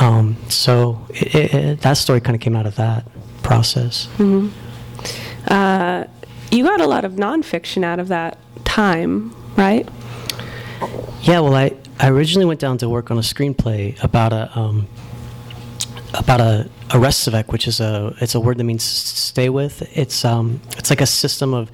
Um, 0.00 0.36
so 0.48 0.74
it, 1.10 1.34
it, 1.34 1.54
it, 1.54 1.80
that 1.82 1.96
story 1.98 2.20
kind 2.20 2.34
of 2.34 2.40
came 2.40 2.56
out 2.56 2.66
of 2.66 2.76
that 2.76 3.04
process. 3.44 4.08
Mm. 4.16 4.50
Uh, 5.46 6.04
you 6.50 6.64
got 6.64 6.80
a 6.80 6.86
lot 6.86 7.04
of 7.04 7.12
nonfiction 7.12 7.84
out 7.84 8.00
of 8.00 8.08
that 8.08 8.38
time, 8.64 9.34
right? 9.56 9.88
Yeah, 11.22 11.40
well, 11.40 11.54
I 11.54 11.76
I 12.00 12.08
originally 12.08 12.46
went 12.46 12.58
down 12.58 12.78
to 12.78 12.88
work 12.88 13.10
on 13.12 13.18
a 13.18 13.22
screenplay 13.22 14.02
about 14.02 14.32
a 14.32 14.50
um, 14.58 14.88
about 16.14 16.40
a, 16.40 16.68
a 16.90 17.44
which 17.46 17.66
is 17.66 17.80
a 17.80 18.14
it's 18.20 18.34
a 18.34 18.40
word 18.40 18.58
that 18.58 18.64
means 18.64 18.84
stay 18.84 19.48
with. 19.48 19.82
It's 19.96 20.24
um 20.24 20.60
it's 20.78 20.90
like 20.90 21.00
a 21.00 21.06
system 21.06 21.54
of 21.54 21.70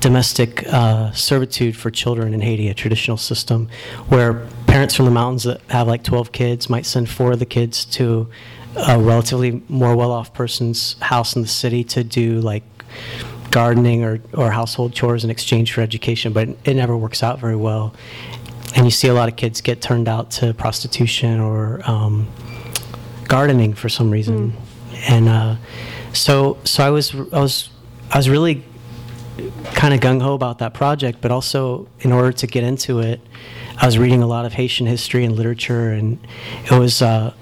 domestic 0.00 0.66
uh, 0.68 1.10
servitude 1.12 1.76
for 1.76 1.90
children 1.90 2.34
in 2.34 2.40
Haiti, 2.40 2.68
a 2.68 2.74
traditional 2.74 3.16
system 3.16 3.68
where 4.08 4.46
parents 4.66 4.94
from 4.94 5.04
the 5.04 5.10
mountains 5.10 5.44
that 5.44 5.60
have 5.68 5.88
like 5.88 6.02
12 6.04 6.32
kids 6.32 6.70
might 6.70 6.86
send 6.86 7.08
four 7.08 7.32
of 7.32 7.38
the 7.38 7.46
kids 7.46 7.84
to 7.86 8.28
a 8.76 8.98
relatively 8.98 9.62
more 9.68 9.96
well-off 9.96 10.32
person's 10.32 10.94
house 11.00 11.34
in 11.34 11.42
the 11.42 11.48
city 11.48 11.82
to 11.84 12.04
do 12.04 12.40
like 12.40 12.62
gardening 13.50 14.04
or, 14.04 14.20
or 14.34 14.50
household 14.50 14.92
chores 14.92 15.24
in 15.24 15.30
exchange 15.30 15.72
for 15.72 15.80
education, 15.80 16.32
but 16.32 16.48
it 16.64 16.74
never 16.74 16.96
works 16.96 17.22
out 17.22 17.40
very 17.40 17.56
well. 17.56 17.94
And 18.76 18.84
you 18.84 18.90
see 18.90 19.08
a 19.08 19.14
lot 19.14 19.28
of 19.28 19.36
kids 19.36 19.60
get 19.60 19.82
turned 19.82 20.08
out 20.08 20.30
to 20.32 20.54
prostitution 20.54 21.40
or 21.40 21.80
um, 21.90 22.28
gardening 23.26 23.74
for 23.74 23.88
some 23.88 24.10
reason. 24.10 24.56
And 25.08 25.28
uh, 25.28 25.56
so, 26.12 26.58
so 26.64 26.84
I 26.84 26.90
was, 26.90 27.12
I 27.14 27.40
was, 27.40 27.70
I 28.12 28.18
was 28.18 28.28
really 28.28 28.62
kind 29.74 29.94
of 29.94 30.00
gung 30.00 30.22
ho 30.22 30.34
about 30.34 30.58
that 30.58 30.74
project, 30.74 31.20
but 31.20 31.32
also 31.32 31.88
in 32.00 32.12
order 32.12 32.30
to 32.32 32.46
get 32.46 32.62
into 32.62 33.00
it, 33.00 33.20
I 33.78 33.86
was 33.86 33.98
reading 33.98 34.22
a 34.22 34.26
lot 34.26 34.44
of 34.46 34.52
Haitian 34.52 34.86
history 34.86 35.24
and 35.24 35.34
literature, 35.34 35.90
and 35.90 36.18
it 36.64 36.78
was. 36.78 37.02
Uh, 37.02 37.34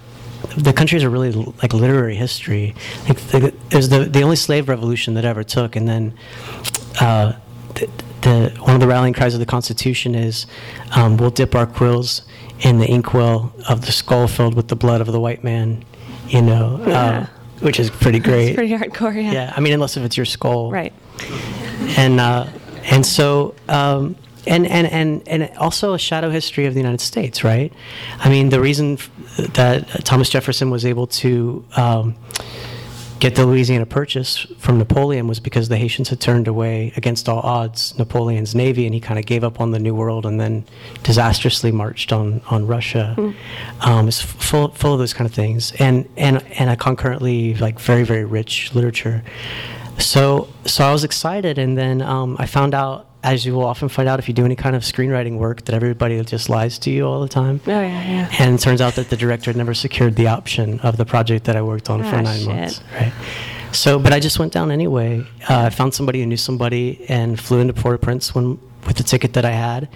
the 0.56 0.72
countries 0.72 1.02
a 1.02 1.10
really 1.10 1.32
like 1.32 1.72
literary 1.74 2.14
history. 2.16 2.74
Like 3.08 3.18
the, 3.28 3.46
it 3.70 3.74
was 3.74 3.88
the 3.88 4.00
the 4.04 4.22
only 4.22 4.36
slave 4.36 4.68
revolution 4.68 5.14
that 5.14 5.24
ever 5.24 5.44
took, 5.44 5.76
and 5.76 5.88
then 5.88 6.14
uh, 7.00 7.34
the, 7.74 7.88
the 8.22 8.56
one 8.60 8.74
of 8.74 8.80
the 8.80 8.86
rallying 8.88 9.12
cries 9.14 9.34
of 9.34 9.40
the 9.40 9.46
Constitution 9.46 10.14
is, 10.14 10.46
um, 10.96 11.16
"We'll 11.16 11.30
dip 11.30 11.54
our 11.54 11.66
quills 11.66 12.22
in 12.60 12.78
the 12.78 12.86
inkwell 12.90 13.52
of 13.68 13.86
the 13.86 13.92
skull 13.92 14.26
filled 14.26 14.54
with 14.54 14.68
the 14.68 14.76
blood 14.76 15.00
of 15.00 15.06
the 15.08 15.20
white 15.20 15.44
man," 15.44 15.84
you 16.28 16.42
know, 16.42 16.80
Yeah. 16.86 16.98
uh, 17.00 17.26
which 17.60 17.78
is 17.78 17.90
pretty 17.90 18.18
great. 18.18 18.48
It's 18.48 18.56
pretty 18.56 18.74
hardcore, 18.74 19.14
yeah. 19.14 19.32
yeah, 19.32 19.52
I 19.56 19.60
mean, 19.60 19.72
unless 19.74 19.96
if 19.96 20.02
it's 20.04 20.16
your 20.16 20.26
skull, 20.26 20.70
Right. 20.72 20.92
and 21.96 22.18
uh, 22.20 22.46
and 22.84 23.04
so 23.04 23.54
um, 23.68 24.16
and 24.48 24.66
and 24.66 24.86
and 24.86 25.28
and 25.28 25.50
also 25.58 25.94
a 25.94 25.98
shadow 25.98 26.30
history 26.30 26.66
of 26.66 26.74
the 26.74 26.80
United 26.80 27.00
States, 27.00 27.44
right? 27.44 27.72
I 28.18 28.28
mean, 28.28 28.48
the 28.48 28.60
reason 28.60 28.98
that 29.54 30.04
Thomas 30.04 30.28
Jefferson 30.28 30.70
was 30.70 30.84
able 30.84 31.06
to 31.06 31.64
um, 31.76 32.16
get 33.20 33.34
the 33.34 33.44
Louisiana 33.44 33.86
Purchase 33.86 34.46
from 34.58 34.78
Napoleon 34.78 35.26
was 35.26 35.40
because 35.40 35.68
the 35.68 35.76
Haitians 35.76 36.08
had 36.08 36.20
turned 36.20 36.48
away 36.48 36.92
against 36.96 37.28
all 37.28 37.40
odds 37.40 37.98
Napoleon's 37.98 38.54
navy, 38.54 38.86
and 38.86 38.94
he 38.94 39.00
kind 39.00 39.18
of 39.18 39.26
gave 39.26 39.44
up 39.44 39.60
on 39.60 39.72
the 39.72 39.78
New 39.78 39.94
World 39.94 40.24
and 40.24 40.40
then 40.40 40.64
disastrously 41.02 41.72
marched 41.72 42.12
on 42.12 42.40
on 42.48 42.66
Russia. 42.66 43.14
Um, 43.80 44.08
it's 44.08 44.20
full 44.20 44.68
full 44.68 44.92
of 44.92 44.98
those 44.98 45.12
kind 45.12 45.28
of 45.28 45.34
things, 45.34 45.72
and 45.78 46.08
and 46.16 46.42
and 46.58 46.70
a 46.70 46.76
concurrently 46.76 47.54
like 47.54 47.78
very 47.78 48.04
very 48.04 48.24
rich 48.24 48.74
literature. 48.74 49.22
So 49.98 50.48
so 50.64 50.84
I 50.84 50.92
was 50.92 51.04
excited, 51.04 51.58
and 51.58 51.76
then 51.76 52.02
um, 52.02 52.36
I 52.38 52.46
found 52.46 52.74
out. 52.74 53.06
As 53.22 53.44
you 53.44 53.52
will 53.54 53.64
often 53.66 53.88
find 53.88 54.08
out 54.08 54.20
if 54.20 54.28
you 54.28 54.34
do 54.34 54.44
any 54.44 54.54
kind 54.54 54.76
of 54.76 54.82
screenwriting 54.82 55.38
work, 55.38 55.64
that 55.64 55.74
everybody 55.74 56.22
just 56.24 56.48
lies 56.48 56.78
to 56.80 56.90
you 56.90 57.04
all 57.06 57.20
the 57.20 57.28
time. 57.28 57.60
Oh, 57.66 57.70
yeah, 57.70 57.80
yeah. 58.08 58.28
And 58.38 58.54
it 58.54 58.60
turns 58.62 58.80
out 58.80 58.94
that 58.94 59.10
the 59.10 59.16
director 59.16 59.50
had 59.50 59.56
never 59.56 59.74
secured 59.74 60.14
the 60.14 60.28
option 60.28 60.78
of 60.80 60.96
the 60.96 61.04
project 61.04 61.44
that 61.46 61.56
I 61.56 61.62
worked 61.62 61.90
on 61.90 62.00
for 62.04 62.14
Ah, 62.14 62.20
nine 62.20 62.38
shit. 62.38 62.46
months. 62.48 62.80
Right. 62.94 63.12
So, 63.72 63.98
but 63.98 64.12
I 64.12 64.20
just 64.20 64.38
went 64.38 64.52
down 64.52 64.70
anyway. 64.70 65.26
Uh, 65.48 65.62
I 65.66 65.70
found 65.70 65.94
somebody 65.94 66.20
who 66.20 66.26
knew 66.26 66.36
somebody 66.36 67.04
and 67.08 67.38
flew 67.38 67.58
into 67.58 67.74
Port-au-Prince 67.74 68.34
when, 68.34 68.58
with 68.86 68.96
the 68.96 69.02
ticket 69.02 69.32
that 69.34 69.44
I 69.44 69.50
had. 69.50 69.88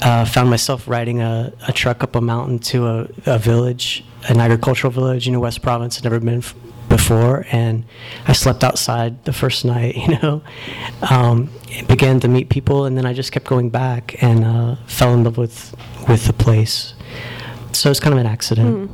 Uh, 0.00 0.24
found 0.24 0.48
myself 0.50 0.86
riding 0.86 1.20
a, 1.22 1.52
a 1.66 1.72
truck 1.72 2.04
up 2.04 2.14
a 2.14 2.20
mountain 2.20 2.58
to 2.60 2.86
a, 2.86 3.08
a 3.26 3.38
village, 3.38 4.04
an 4.28 4.38
agricultural 4.38 4.92
village 4.92 5.26
in 5.26 5.32
the 5.32 5.40
West 5.40 5.60
Province. 5.62 5.98
I'd 5.98 6.04
never 6.04 6.20
been 6.20 6.38
f- 6.38 6.54
before, 6.88 7.46
and 7.50 7.84
I 8.26 8.32
slept 8.32 8.64
outside 8.64 9.24
the 9.24 9.32
first 9.32 9.64
night. 9.64 9.96
You 10.08 10.18
know, 10.18 10.42
um, 11.10 11.50
began 11.86 12.20
to 12.20 12.28
meet 12.28 12.48
people, 12.48 12.86
and 12.86 12.96
then 12.96 13.04
I 13.04 13.12
just 13.12 13.30
kept 13.30 13.46
going 13.46 13.68
back 13.68 14.22
and 14.22 14.44
uh, 14.44 14.76
fell 14.86 15.12
in 15.12 15.24
love 15.24 15.36
with 15.36 15.74
with 16.08 16.26
the 16.26 16.32
place. 16.32 16.94
So 17.72 17.90
it's 17.90 18.00
kind 18.00 18.14
of 18.14 18.18
an 18.18 18.26
accident. 18.26 18.90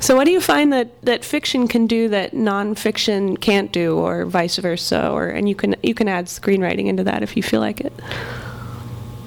So, 0.00 0.16
what 0.16 0.24
do 0.24 0.32
you 0.32 0.40
find 0.40 0.72
that, 0.72 1.00
that 1.02 1.24
fiction 1.24 1.68
can 1.68 1.86
do 1.86 2.08
that 2.08 2.32
nonfiction 2.32 3.40
can't 3.40 3.72
do, 3.72 3.96
or 3.96 4.26
vice 4.26 4.56
versa? 4.56 5.08
Or 5.10 5.28
and 5.28 5.48
you 5.48 5.54
can 5.54 5.76
you 5.82 5.94
can 5.94 6.08
add 6.08 6.26
screenwriting 6.26 6.86
into 6.86 7.04
that 7.04 7.22
if 7.22 7.36
you 7.36 7.42
feel 7.42 7.60
like 7.60 7.80
it. 7.80 7.92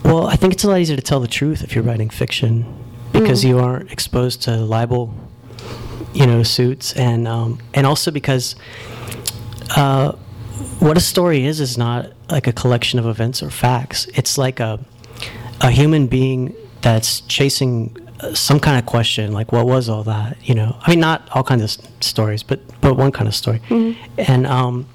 Well, 0.04 0.28
I 0.28 0.36
think 0.36 0.54
it's 0.54 0.64
a 0.64 0.68
lot 0.68 0.80
easier 0.80 0.96
to 0.96 1.02
tell 1.02 1.20
the 1.20 1.28
truth 1.28 1.64
if 1.64 1.76
you're 1.76 1.84
writing 1.84 2.10
fiction 2.10 2.66
because 3.12 3.44
you 3.44 3.60
aren't 3.60 3.92
exposed 3.92 4.42
to 4.44 4.56
libel, 4.58 5.14
you 6.14 6.26
know, 6.26 6.44
suits, 6.44 6.94
and 6.94 7.28
um, 7.28 7.60
and 7.74 7.86
also 7.86 8.12
because 8.12 8.56
uh, 9.76 10.14
what 10.80 10.98
a 10.98 11.02
story 11.02 11.46
is 11.46 11.60
is 11.60 11.78
not 11.78 12.12
like 12.30 12.48
a 12.48 12.54
collection 12.54 13.00
of 13.00 13.06
events 13.06 13.42
or 13.44 13.50
facts. 13.50 14.08
It's 14.14 14.38
like 14.38 14.60
a 14.60 14.80
a 15.62 15.72
human 15.72 16.08
being 16.08 16.56
that's 16.82 17.22
chasing 17.22 17.96
uh, 18.22 18.34
some 18.34 18.60
kind 18.60 18.78
of 18.78 18.86
question, 18.86 19.32
like 19.32 19.52
what 19.52 19.66
was 19.66 19.90
all 19.90 20.04
that? 20.04 20.38
You 20.48 20.56
know, 20.56 20.78
I 20.82 20.90
mean, 20.92 21.00
not 21.00 21.30
all 21.34 21.44
kinds 21.44 21.64
of 21.64 22.04
stories, 22.04 22.44
but 22.44 22.60
but 22.82 22.96
one 22.96 23.12
kind 23.12 23.28
of 23.28 23.36
story, 23.36 23.62
and 24.18 24.48
um, 24.48 24.88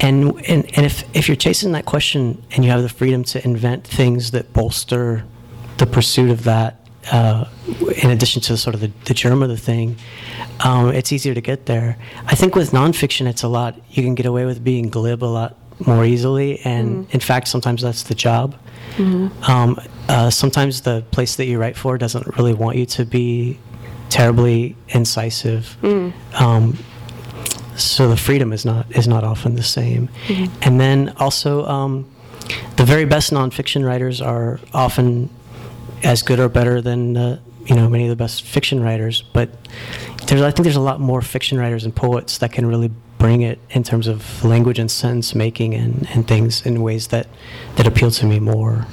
and 0.00 0.30
and 0.48 0.64
and 0.76 0.86
if 0.86 1.04
if 1.14 1.28
you're 1.28 1.36
chasing 1.36 1.72
that 1.72 1.84
question 1.84 2.42
and 2.52 2.64
you 2.64 2.70
have 2.70 2.82
the 2.82 2.88
freedom 2.88 3.24
to 3.24 3.44
invent 3.44 3.86
things 3.86 4.30
that 4.32 4.52
bolster 4.52 5.24
the 5.78 5.86
pursuit 5.86 6.30
of 6.30 6.44
that, 6.44 6.83
uh, 7.12 7.44
in 8.02 8.10
addition 8.10 8.40
to 8.42 8.56
sort 8.56 8.74
of 8.74 8.80
the, 8.80 8.90
the 9.04 9.14
germ 9.14 9.42
of 9.42 9.48
the 9.48 9.56
thing, 9.56 9.96
um, 10.64 10.90
it's 10.90 11.12
easier 11.12 11.34
to 11.34 11.40
get 11.40 11.66
there. 11.66 11.96
I 12.26 12.34
think 12.34 12.54
with 12.54 12.70
nonfiction, 12.70 13.26
it's 13.26 13.42
a 13.42 13.48
lot. 13.48 13.74
You 13.90 14.02
can 14.02 14.14
get 14.14 14.26
away 14.26 14.44
with 14.46 14.62
being 14.62 14.88
glib 14.88 15.22
a 15.22 15.26
lot 15.26 15.56
more 15.86 16.04
easily, 16.04 16.60
and 16.60 17.06
in 17.10 17.20
fact, 17.20 17.48
sometimes 17.48 17.82
that's 17.82 18.04
the 18.04 18.14
job. 18.14 18.54
Um, 19.48 19.80
uh, 20.08 20.30
sometimes 20.30 20.82
the 20.82 21.02
place 21.10 21.36
that 21.36 21.46
you 21.46 21.58
write 21.58 21.76
for 21.76 21.98
doesn't 21.98 22.36
really 22.36 22.54
want 22.54 22.76
you 22.76 22.86
to 22.86 23.04
be 23.04 23.58
terribly 24.08 24.76
incisive. 24.88 25.76
Um, 26.34 26.78
so 27.76 28.08
the 28.08 28.16
freedom 28.16 28.52
is 28.52 28.64
not 28.64 28.86
is 28.96 29.08
not 29.08 29.24
often 29.24 29.56
the 29.56 29.64
same. 29.64 30.08
And 30.62 30.80
then 30.80 31.12
also, 31.16 31.66
um, 31.66 32.06
the 32.76 32.84
very 32.84 33.04
best 33.04 33.32
nonfiction 33.32 33.84
writers 33.84 34.20
are 34.20 34.60
often 34.72 35.28
as 36.04 36.22
good 36.22 36.38
or 36.38 36.48
better 36.48 36.80
than 36.80 37.16
uh, 37.16 37.40
you 37.66 37.74
know 37.74 37.88
many 37.88 38.04
of 38.04 38.10
the 38.10 38.16
best 38.16 38.42
fiction 38.42 38.82
writers. 38.82 39.22
But 39.32 39.50
there's 40.26 40.42
I 40.42 40.50
think 40.50 40.64
there's 40.64 40.76
a 40.76 40.80
lot 40.80 41.00
more 41.00 41.22
fiction 41.22 41.58
writers 41.58 41.84
and 41.84 41.94
poets 41.94 42.38
that 42.38 42.52
can 42.52 42.66
really 42.66 42.90
bring 43.18 43.40
it 43.40 43.58
in 43.70 43.82
terms 43.82 44.06
of 44.06 44.44
language 44.44 44.78
and 44.78 44.90
sentence 44.90 45.34
making 45.34 45.74
and, 45.74 46.06
and 46.10 46.28
things 46.28 46.64
in 46.66 46.82
ways 46.82 47.08
that 47.08 47.26
that 47.76 47.86
appeal 47.86 48.10
to 48.10 48.26
me 48.26 48.38
more. 48.38 48.86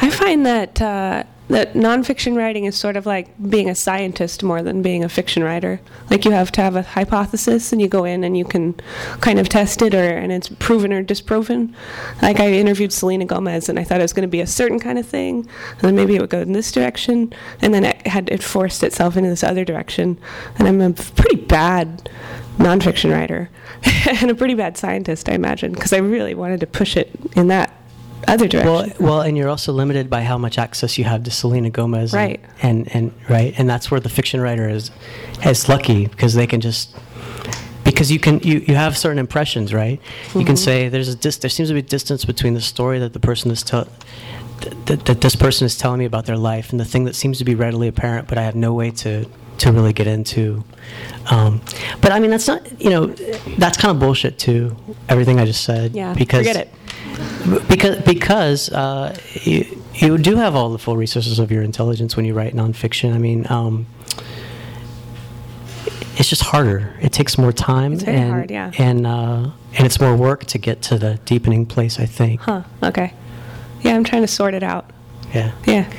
I 0.00 0.10
find 0.10 0.23
that 0.42 0.82
uh, 0.82 1.24
that 1.48 1.74
nonfiction 1.74 2.36
writing 2.36 2.64
is 2.64 2.74
sort 2.74 2.96
of 2.96 3.04
like 3.04 3.28
being 3.50 3.68
a 3.68 3.74
scientist 3.74 4.42
more 4.42 4.62
than 4.62 4.80
being 4.80 5.04
a 5.04 5.08
fiction 5.08 5.44
writer. 5.44 5.78
Like 6.08 6.24
you 6.24 6.30
have 6.30 6.50
to 6.52 6.62
have 6.62 6.74
a 6.74 6.82
hypothesis, 6.82 7.70
and 7.70 7.80
you 7.82 7.88
go 7.88 8.04
in 8.04 8.24
and 8.24 8.36
you 8.36 8.44
can 8.44 8.74
kind 9.20 9.38
of 9.38 9.48
test 9.48 9.82
it, 9.82 9.94
or 9.94 10.02
and 10.02 10.32
it's 10.32 10.48
proven 10.48 10.92
or 10.92 11.02
disproven. 11.02 11.74
Like 12.22 12.40
I 12.40 12.52
interviewed 12.52 12.92
Selena 12.92 13.26
Gomez, 13.26 13.68
and 13.68 13.78
I 13.78 13.84
thought 13.84 14.00
it 14.00 14.04
was 14.04 14.12
going 14.12 14.22
to 14.22 14.28
be 14.28 14.40
a 14.40 14.46
certain 14.46 14.80
kind 14.80 14.98
of 14.98 15.06
thing, 15.06 15.48
and 15.72 15.80
then 15.80 15.94
maybe 15.94 16.16
it 16.16 16.20
would 16.20 16.30
go 16.30 16.40
in 16.40 16.52
this 16.52 16.72
direction, 16.72 17.32
and 17.60 17.74
then 17.74 17.84
it 17.84 18.06
had 18.06 18.30
it 18.30 18.42
forced 18.42 18.82
itself 18.82 19.16
into 19.16 19.28
this 19.28 19.44
other 19.44 19.64
direction. 19.64 20.18
And 20.58 20.66
I'm 20.66 20.80
a 20.80 20.92
pretty 20.92 21.36
bad 21.36 22.10
nonfiction 22.56 23.12
writer 23.12 23.50
and 24.08 24.30
a 24.30 24.34
pretty 24.34 24.54
bad 24.54 24.78
scientist, 24.78 25.28
I 25.28 25.32
imagine, 25.32 25.72
because 25.72 25.92
I 25.92 25.98
really 25.98 26.34
wanted 26.34 26.60
to 26.60 26.66
push 26.66 26.96
it 26.96 27.10
in 27.36 27.48
that 27.48 27.74
other 28.30 28.48
direction. 28.48 28.72
Well, 28.72 28.88
well, 29.00 29.20
and 29.22 29.36
you're 29.36 29.48
also 29.48 29.72
limited 29.72 30.08
by 30.10 30.22
how 30.22 30.38
much 30.38 30.58
access 30.58 30.96
you 30.98 31.04
have 31.04 31.22
to 31.24 31.30
Selena 31.30 31.70
Gomez, 31.70 32.12
and- 32.14 32.20
Right. 32.22 32.40
And, 32.62 32.94
and 32.94 33.12
right, 33.28 33.54
and 33.58 33.68
that's 33.68 33.90
where 33.90 34.00
the 34.00 34.08
fiction 34.08 34.40
writer 34.40 34.68
is 34.68 34.90
is 35.44 35.68
lucky 35.68 36.06
because 36.06 36.34
they 36.34 36.46
can 36.46 36.60
just 36.60 36.94
because 37.84 38.10
you 38.10 38.18
can 38.18 38.40
you, 38.40 38.60
you 38.66 38.74
have 38.74 38.96
certain 38.96 39.18
impressions, 39.18 39.74
right? 39.74 40.00
You 40.34 40.44
can 40.44 40.56
say 40.56 40.88
there's 40.88 41.08
a 41.08 41.14
dis- 41.16 41.36
there 41.38 41.50
seems 41.50 41.68
to 41.68 41.74
be 41.74 41.80
a 41.80 41.82
distance 41.82 42.24
between 42.24 42.54
the 42.54 42.60
story 42.60 42.98
that 43.00 43.12
the 43.12 43.20
person 43.20 43.50
is 43.50 43.62
tell 43.62 43.86
that, 44.86 45.04
that 45.04 45.20
this 45.20 45.36
person 45.36 45.66
is 45.66 45.76
telling 45.76 45.98
me 45.98 46.04
about 46.06 46.24
their 46.26 46.38
life 46.38 46.70
and 46.70 46.80
the 46.80 46.84
thing 46.84 47.04
that 47.04 47.14
seems 47.14 47.38
to 47.38 47.44
be 47.44 47.54
readily 47.54 47.88
apparent, 47.88 48.28
but 48.28 48.38
I 48.38 48.42
have 48.42 48.54
no 48.54 48.72
way 48.72 48.90
to 48.92 49.26
to 49.58 49.70
really 49.72 49.92
get 49.92 50.06
into. 50.08 50.64
Um, 51.30 51.60
but 52.00 52.10
I 52.10 52.18
mean, 52.18 52.30
that's 52.30 52.48
not 52.48 52.80
you 52.80 52.90
know 52.90 53.06
that's 53.58 53.76
kind 53.76 53.94
of 53.94 54.00
bullshit 54.00 54.38
too. 54.38 54.74
Everything 55.08 55.38
I 55.38 55.44
just 55.44 55.62
said. 55.64 55.94
Yeah, 55.94 56.14
because 56.14 56.46
forget 56.46 56.56
it. 56.56 56.74
Because 57.68 58.00
because 58.02 58.70
uh, 58.70 59.16
you, 59.42 59.82
you 59.94 60.18
do 60.18 60.36
have 60.36 60.54
all 60.54 60.70
the 60.70 60.78
full 60.78 60.96
resources 60.96 61.38
of 61.38 61.50
your 61.52 61.62
intelligence 61.62 62.16
when 62.16 62.24
you 62.24 62.34
write 62.34 62.54
nonfiction. 62.54 63.14
I 63.14 63.18
mean, 63.18 63.46
um, 63.50 63.86
it's 66.16 66.28
just 66.28 66.42
harder. 66.42 66.94
It 67.00 67.12
takes 67.12 67.36
more 67.38 67.52
time, 67.52 67.92
It's 67.94 68.04
very 68.04 68.16
and 68.18 68.30
hard, 68.30 68.50
yeah. 68.50 68.70
and 68.78 69.06
uh, 69.06 69.50
and 69.76 69.86
it's 69.86 70.00
more 70.00 70.16
work 70.16 70.44
to 70.46 70.58
get 70.58 70.82
to 70.82 70.98
the 70.98 71.18
deepening 71.24 71.66
place. 71.66 71.98
I 71.98 72.06
think. 72.06 72.40
Huh. 72.40 72.62
Okay. 72.82 73.12
Yeah, 73.82 73.94
I'm 73.96 74.04
trying 74.04 74.22
to 74.22 74.28
sort 74.28 74.54
it 74.54 74.62
out. 74.62 74.90
Yeah. 75.34 75.52
Yeah. 75.66 75.92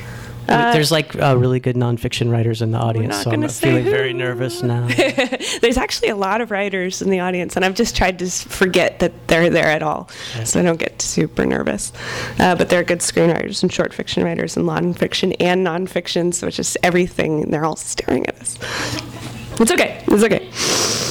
Uh, 0.48 0.72
There's 0.72 0.92
like 0.92 1.16
uh, 1.16 1.36
really 1.36 1.60
good 1.60 1.76
nonfiction 1.76 2.30
writers 2.30 2.62
in 2.62 2.70
the 2.70 2.78
audience, 2.78 3.22
so 3.22 3.30
I'm 3.30 3.48
feeling 3.48 3.84
who. 3.84 3.90
very 3.90 4.12
nervous 4.12 4.62
now. 4.62 4.86
There's 5.60 5.76
actually 5.76 6.08
a 6.08 6.16
lot 6.16 6.40
of 6.40 6.50
writers 6.50 7.02
in 7.02 7.10
the 7.10 7.20
audience, 7.20 7.56
and 7.56 7.64
I've 7.64 7.74
just 7.74 7.96
tried 7.96 8.18
to 8.20 8.30
forget 8.30 9.00
that 9.00 9.12
they're 9.28 9.50
there 9.50 9.68
at 9.68 9.82
all, 9.82 10.08
so 10.44 10.60
I 10.60 10.62
don't 10.62 10.78
get 10.78 11.02
super 11.02 11.44
nervous. 11.44 11.92
Uh, 12.38 12.54
but 12.54 12.68
there 12.68 12.80
are 12.80 12.84
good 12.84 13.00
screenwriters 13.00 13.62
and 13.62 13.72
short 13.72 13.92
fiction 13.92 14.22
writers 14.22 14.56
and 14.56 14.66
nonfiction 14.66 15.34
and 15.40 15.66
nonfiction, 15.66 16.32
so 16.32 16.46
it's 16.46 16.56
just 16.56 16.76
everything, 16.82 17.42
and 17.42 17.52
they're 17.52 17.64
all 17.64 17.76
staring 17.76 18.26
at 18.26 18.40
us. 18.40 18.58
It's 19.58 19.72
okay. 19.72 20.02
It's 20.06 20.22
okay. 20.22 21.04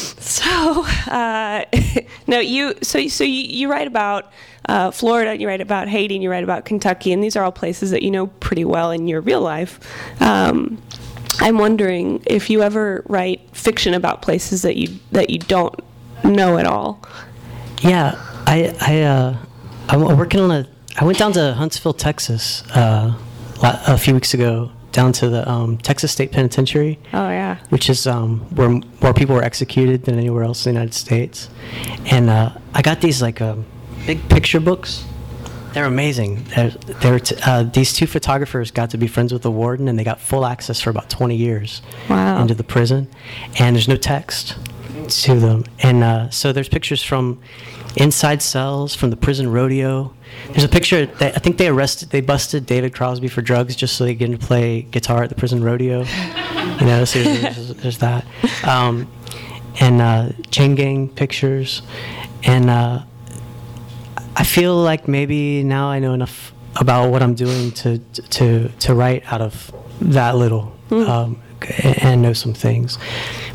So, 0.65 0.84
uh, 1.12 1.65
no, 2.27 2.39
you. 2.39 2.74
So, 2.81 3.07
so 3.07 3.24
you, 3.24 3.43
you 3.43 3.69
write 3.69 3.88
about 3.88 4.31
uh, 4.67 4.91
Florida, 4.91 5.39
you 5.39 5.48
write 5.48 5.62
about 5.62 5.88
Haiti, 5.88 6.15
and 6.15 6.24
you 6.24 6.31
write 6.31 6.43
about 6.43 6.65
Kentucky, 6.65 7.12
and 7.12 7.24
these 7.24 7.36
are 7.36 7.43
all 7.43 7.51
places 7.51 7.91
that 7.91 8.01
you 8.01 8.12
know 8.12 8.27
pretty 8.27 8.65
well 8.65 8.91
in 8.91 9.07
your 9.07 9.22
real 9.22 9.41
life. 9.41 9.79
Um, 10.22 10.81
I'm 11.39 11.57
wondering 11.57 12.24
if 12.25 12.50
you 12.50 12.63
ever 12.63 13.03
write 13.07 13.41
fiction 13.55 13.93
about 13.93 14.22
places 14.22 14.63
that 14.63 14.77
you 14.77 15.00
that 15.12 15.29
you 15.29 15.39
don't 15.39 15.79
know 16.24 16.57
at 16.57 16.65
all. 16.65 17.00
Yeah, 17.81 18.15
I 18.48 18.75
I 18.81 19.01
uh, 19.01 19.38
I'm 19.89 20.17
working 20.17 20.39
on 20.39 20.51
a. 20.51 20.67
I 20.98 21.03
went 21.03 21.17
down 21.17 21.34
to 21.34 21.53
Huntsville, 21.53 21.93
Texas, 21.93 22.63
uh, 22.74 23.13
a 23.62 23.98
few 23.98 24.13
weeks 24.13 24.34
ago, 24.34 24.72
down 24.96 25.12
to 25.12 25.28
the 25.30 25.48
um, 25.50 25.78
Texas 25.80 26.10
State 26.14 26.32
Penitentiary, 26.32 26.98
Oh 27.14 27.30
yeah. 27.30 27.58
which 27.70 27.90
is 27.90 28.08
um, 28.08 28.40
where 28.56 28.70
more 29.02 29.14
people 29.14 29.36
were 29.36 29.44
executed 29.44 30.06
than 30.06 30.18
anywhere 30.18 30.44
else 30.44 30.66
in 30.66 30.74
the 30.74 30.80
United 30.80 30.94
States. 30.96 31.50
And 32.06 32.30
uh, 32.30 32.52
I 32.74 32.82
got 32.82 33.02
these 33.02 33.22
like 33.22 33.42
um, 33.42 33.66
big 34.08 34.28
picture 34.30 34.62
books. 34.62 35.04
They're 35.74 35.84
amazing. 35.86 36.46
They're, 36.56 36.70
they're 37.02 37.20
t- 37.20 37.36
uh, 37.46 37.64
these 37.64 37.92
two 37.92 38.08
photographers 38.08 38.72
got 38.72 38.90
to 38.92 38.98
be 38.98 39.08
friends 39.08 39.34
with 39.34 39.42
the 39.42 39.52
warden, 39.52 39.90
and 39.90 40.00
they 40.00 40.06
got 40.06 40.22
full 40.22 40.46
access 40.46 40.80
for 40.80 40.90
about 40.92 41.10
20 41.10 41.36
years 41.36 41.82
Wow. 42.10 42.42
into 42.42 42.54
the 42.56 42.64
prison. 42.64 43.10
And 43.60 43.75
there's 43.75 43.90
no 43.90 43.98
text 43.98 44.56
to 45.10 45.38
them. 45.38 45.66
And 45.84 46.04
uh, 46.06 46.30
so 46.30 46.54
there's 46.54 46.70
pictures 46.70 47.04
from 47.04 47.42
inside 47.96 48.42
cells, 48.42 48.96
from 48.96 49.10
the 49.10 49.16
prison 49.18 49.52
rodeo. 49.52 50.14
There's 50.52 50.64
a 50.64 50.70
picture 50.70 51.06
that 51.06 51.36
I 51.36 51.40
think 51.40 51.58
they 51.58 51.68
arrested, 51.68 52.10
they 52.10 52.22
busted 52.22 52.66
David 52.66 52.94
Crosby 52.94 53.28
for 53.28 53.42
drugs 53.42 53.75
just 53.75 53.96
so 53.96 54.04
they 54.04 54.16
get 54.16 54.32
to 54.32 54.38
play 54.38 54.82
guitar 54.84 55.24
at 55.24 55.30
the 55.30 55.36
prison 55.36 55.64
rodeo. 55.64 56.00
you 56.80 56.86
know, 56.86 57.06
so 57.06 57.24
there's, 57.24 57.74
there's 57.75 57.98
that. 58.00 58.25
Um, 58.66 59.08
and 59.80 60.02
uh, 60.02 60.30
chain 60.52 60.75
gang 60.75 61.10
pictures. 61.10 61.82
And 62.44 62.70
uh, 62.70 63.04
I 64.36 64.44
feel 64.44 64.75
like 64.75 65.08
maybe 65.08 65.64
now 65.64 65.88
I 65.88 66.00
know 66.00 66.14
enough 66.14 66.54
about 66.75 67.10
what 67.10 67.24
I'm 67.24 67.36
doing 67.36 67.72
to 67.72 68.00
to 68.00 68.70
to 68.70 68.94
write 68.94 69.32
out 69.32 69.42
of 69.42 69.74
that 70.02 70.36
little 70.36 70.75
um, 70.92 71.42
and 71.84 72.22
know 72.22 72.34
some 72.34 72.54
things. 72.54 72.98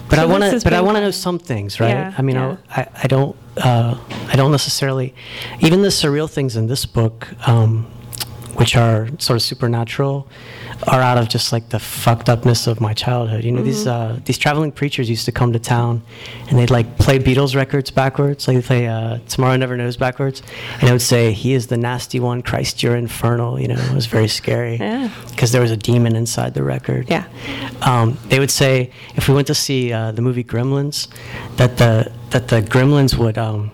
But. 0.08 0.16
So 0.16 0.22
I 0.22 0.24
want 0.24 0.44
to. 0.44 0.60
But 0.62 0.72
I 0.72 0.80
want 0.80 0.96
to 0.96 1.02
know 1.02 1.10
some 1.10 1.38
things, 1.38 1.80
right? 1.80 1.90
Yeah, 1.90 2.14
I 2.16 2.22
mean, 2.22 2.36
yeah. 2.36 2.56
I, 2.70 2.86
I 3.02 3.06
don't. 3.06 3.36
Uh, 3.60 3.98
I 4.28 4.36
don't 4.36 4.50
necessarily. 4.50 5.14
Even 5.60 5.82
the 5.82 5.88
surreal 5.88 6.30
things 6.30 6.56
in 6.56 6.66
this 6.66 6.86
book, 6.86 7.28
um, 7.46 7.84
which 8.54 8.76
are 8.76 9.08
sort 9.18 9.36
of 9.36 9.42
supernatural, 9.42 10.26
are 10.86 11.00
out 11.00 11.18
of 11.18 11.28
just 11.28 11.52
like 11.52 11.68
the 11.70 11.78
fucked 11.78 12.28
upness 12.28 12.66
of 12.66 12.80
my 12.80 12.94
childhood. 12.94 13.44
You 13.44 13.52
know, 13.52 13.62
these 13.62 13.84
Mm-hmm. 13.86 14.16
uh, 14.16 14.20
these 14.24 14.38
traveling 14.38 14.72
preachers 14.72 15.08
used 15.10 15.24
to 15.26 15.32
come 15.32 15.52
to 15.52 15.58
town, 15.58 16.02
and 16.48 16.58
they'd 16.58 16.70
like 16.70 16.98
play 16.98 17.18
Beatles 17.18 17.54
records 17.54 17.90
backwards, 17.90 18.46
like 18.48 18.56
they 18.56 18.62
play 18.62 18.88
uh, 18.88 19.18
"Tomorrow 19.28 19.56
Never 19.56 19.76
Knows" 19.76 19.96
backwards, 19.96 20.42
and 20.80 20.88
it 20.88 20.92
would 20.92 21.02
say, 21.02 21.32
"He 21.32 21.52
is 21.54 21.66
the 21.66 21.76
nasty 21.76 22.20
one, 22.20 22.42
Christ, 22.42 22.82
you're 22.82 22.96
infernal." 22.96 23.60
You 23.60 23.68
know, 23.68 23.74
it 23.90 23.94
was 23.94 24.06
very 24.06 24.28
scary 24.28 24.76
Yeah. 24.76 25.10
because 25.30 25.52
there 25.52 25.60
was 25.62 25.70
a 25.70 25.76
demon 25.76 26.16
inside 26.16 26.54
the 26.54 26.62
record. 26.62 27.08
Yeah. 27.10 27.24
Um, 27.82 28.18
they 28.28 28.38
would 28.38 28.50
say 28.50 28.90
if 29.16 29.28
we 29.28 29.34
went 29.34 29.46
to 29.48 29.54
see 29.54 29.92
uh, 29.92 30.12
the 30.12 30.22
movie 30.22 30.44
Gremlins, 30.44 31.08
that 31.56 31.76
the 31.78 32.10
that 32.30 32.48
the 32.48 32.62
gremlins 32.62 33.16
would 33.18 33.36
um, 33.38 33.70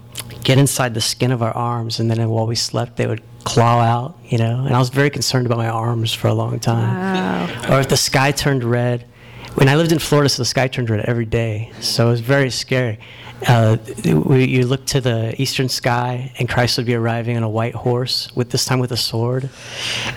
get 0.47 0.59
inside 0.59 0.95
the 0.95 1.01
skin 1.01 1.33
of 1.33 1.43
our 1.43 1.51
arms, 1.53 1.99
and 1.99 2.09
then 2.09 2.19
while 2.31 2.47
we 2.47 2.55
slept, 2.55 2.97
they 2.97 3.07
would 3.09 3.23
claw 3.43 3.81
out. 3.81 4.17
You 4.25 4.39
know, 4.39 4.65
and 4.65 4.75
I 4.75 4.79
was 4.79 4.91
very 4.91 5.11
concerned 5.11 5.47
about 5.47 5.59
my 5.59 5.69
arms 5.69 6.15
for 6.15 6.29
a 6.29 6.35
long 6.35 6.61
time. 6.61 6.89
Wow. 6.95 7.77
Or 7.77 7.81
if 7.81 7.89
the 7.89 7.97
sky 7.97 8.31
turned 8.31 8.65
red. 8.65 9.05
When 9.57 9.71
I 9.71 9.75
lived 9.75 9.91
in 9.91 9.99
Florida, 9.99 10.29
so 10.29 10.43
the 10.43 10.45
sky 10.57 10.69
turned 10.69 10.91
red 10.91 11.01
every 11.07 11.25
day, 11.25 11.73
so 11.81 12.09
it 12.09 12.11
was 12.11 12.21
very 12.21 12.51
scary. 12.51 12.99
Uh, 13.49 13.79
we, 14.05 14.45
you 14.45 14.67
look 14.67 14.85
to 14.87 15.01
the 15.01 15.35
eastern 15.41 15.69
sky, 15.71 16.31
and 16.39 16.47
Christ 16.47 16.77
would 16.77 16.87
be 16.87 16.95
arriving 16.95 17.39
on 17.39 17.43
a 17.43 17.49
white 17.49 17.75
horse, 17.75 18.31
with 18.37 18.51
this 18.51 18.67
time 18.67 18.81
with 18.81 18.93
a 18.93 18.99
sword, 18.99 19.49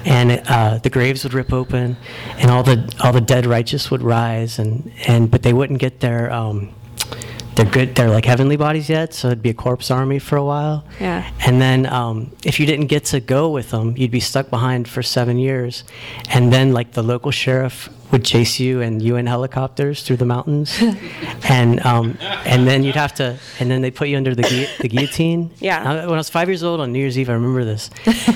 and 0.06 0.42
uh, 0.48 0.80
the 0.80 0.90
graves 0.90 1.24
would 1.24 1.34
rip 1.34 1.54
open, 1.54 1.96
and 2.38 2.52
all 2.52 2.64
the 2.64 2.78
all 3.02 3.14
the 3.14 3.22
dead 3.22 3.46
righteous 3.46 3.90
would 3.92 4.02
rise, 4.02 4.60
and, 4.60 4.92
and 5.08 5.32
but 5.32 5.42
they 5.44 5.54
wouldn't 5.54 5.80
get 5.80 6.02
their 6.02 6.32
um, 6.34 6.70
their 7.60 7.72
good 7.72 7.96
their 7.96 8.10
like 8.10 8.24
heavenly 8.24 8.56
bodies 8.56 8.90
yet, 8.90 9.14
so 9.14 9.28
it'd 9.28 9.42
be 9.42 9.50
a 9.50 9.54
corpse 9.54 9.92
army 9.92 10.18
for 10.18 10.38
a 10.38 10.44
while. 10.44 10.86
Yeah. 11.00 11.30
And 11.46 11.60
then 11.62 11.86
um, 11.88 12.32
if 12.46 12.60
you 12.60 12.66
didn't 12.66 12.88
get 12.88 13.06
to 13.06 13.20
go 13.20 13.50
with 13.50 13.72
them, 13.72 13.98
you'd 13.98 14.12
be 14.12 14.22
stuck 14.22 14.50
behind 14.50 14.88
for 14.88 15.04
seven 15.04 15.38
years. 15.38 15.84
And 16.30 16.54
then 16.54 16.72
like 16.72 16.94
the 16.94 17.04
local 17.04 17.32
sheriff 17.32 17.90
would 18.12 18.26
chase 18.26 18.60
you 18.60 18.82
in 18.82 19.00
UN 19.00 19.28
helicopters 19.28 20.02
through 20.04 20.18
the 20.18 20.26
mountains, 20.26 20.78
and 21.50 21.80
um, 21.86 22.18
and 22.46 22.68
then 22.68 22.84
you'd 22.84 22.96
have 22.96 23.14
to, 23.16 23.38
and 23.60 23.70
then 23.70 23.82
they 23.82 23.92
put 23.92 24.08
you 24.08 24.18
under 24.18 24.34
the, 24.36 24.68
the 24.80 24.88
guillotine. 24.88 25.52
Yeah. 25.60 25.84
Uh, 25.84 26.06
When 26.06 26.14
I 26.14 26.18
was 26.18 26.30
five 26.30 26.48
years 26.50 26.64
old 26.64 26.80
on 26.80 26.92
New 26.92 27.00
Year's 27.00 27.18
Eve, 27.18 27.30
I 27.30 27.34
remember 27.34 27.66
this. 27.66 27.90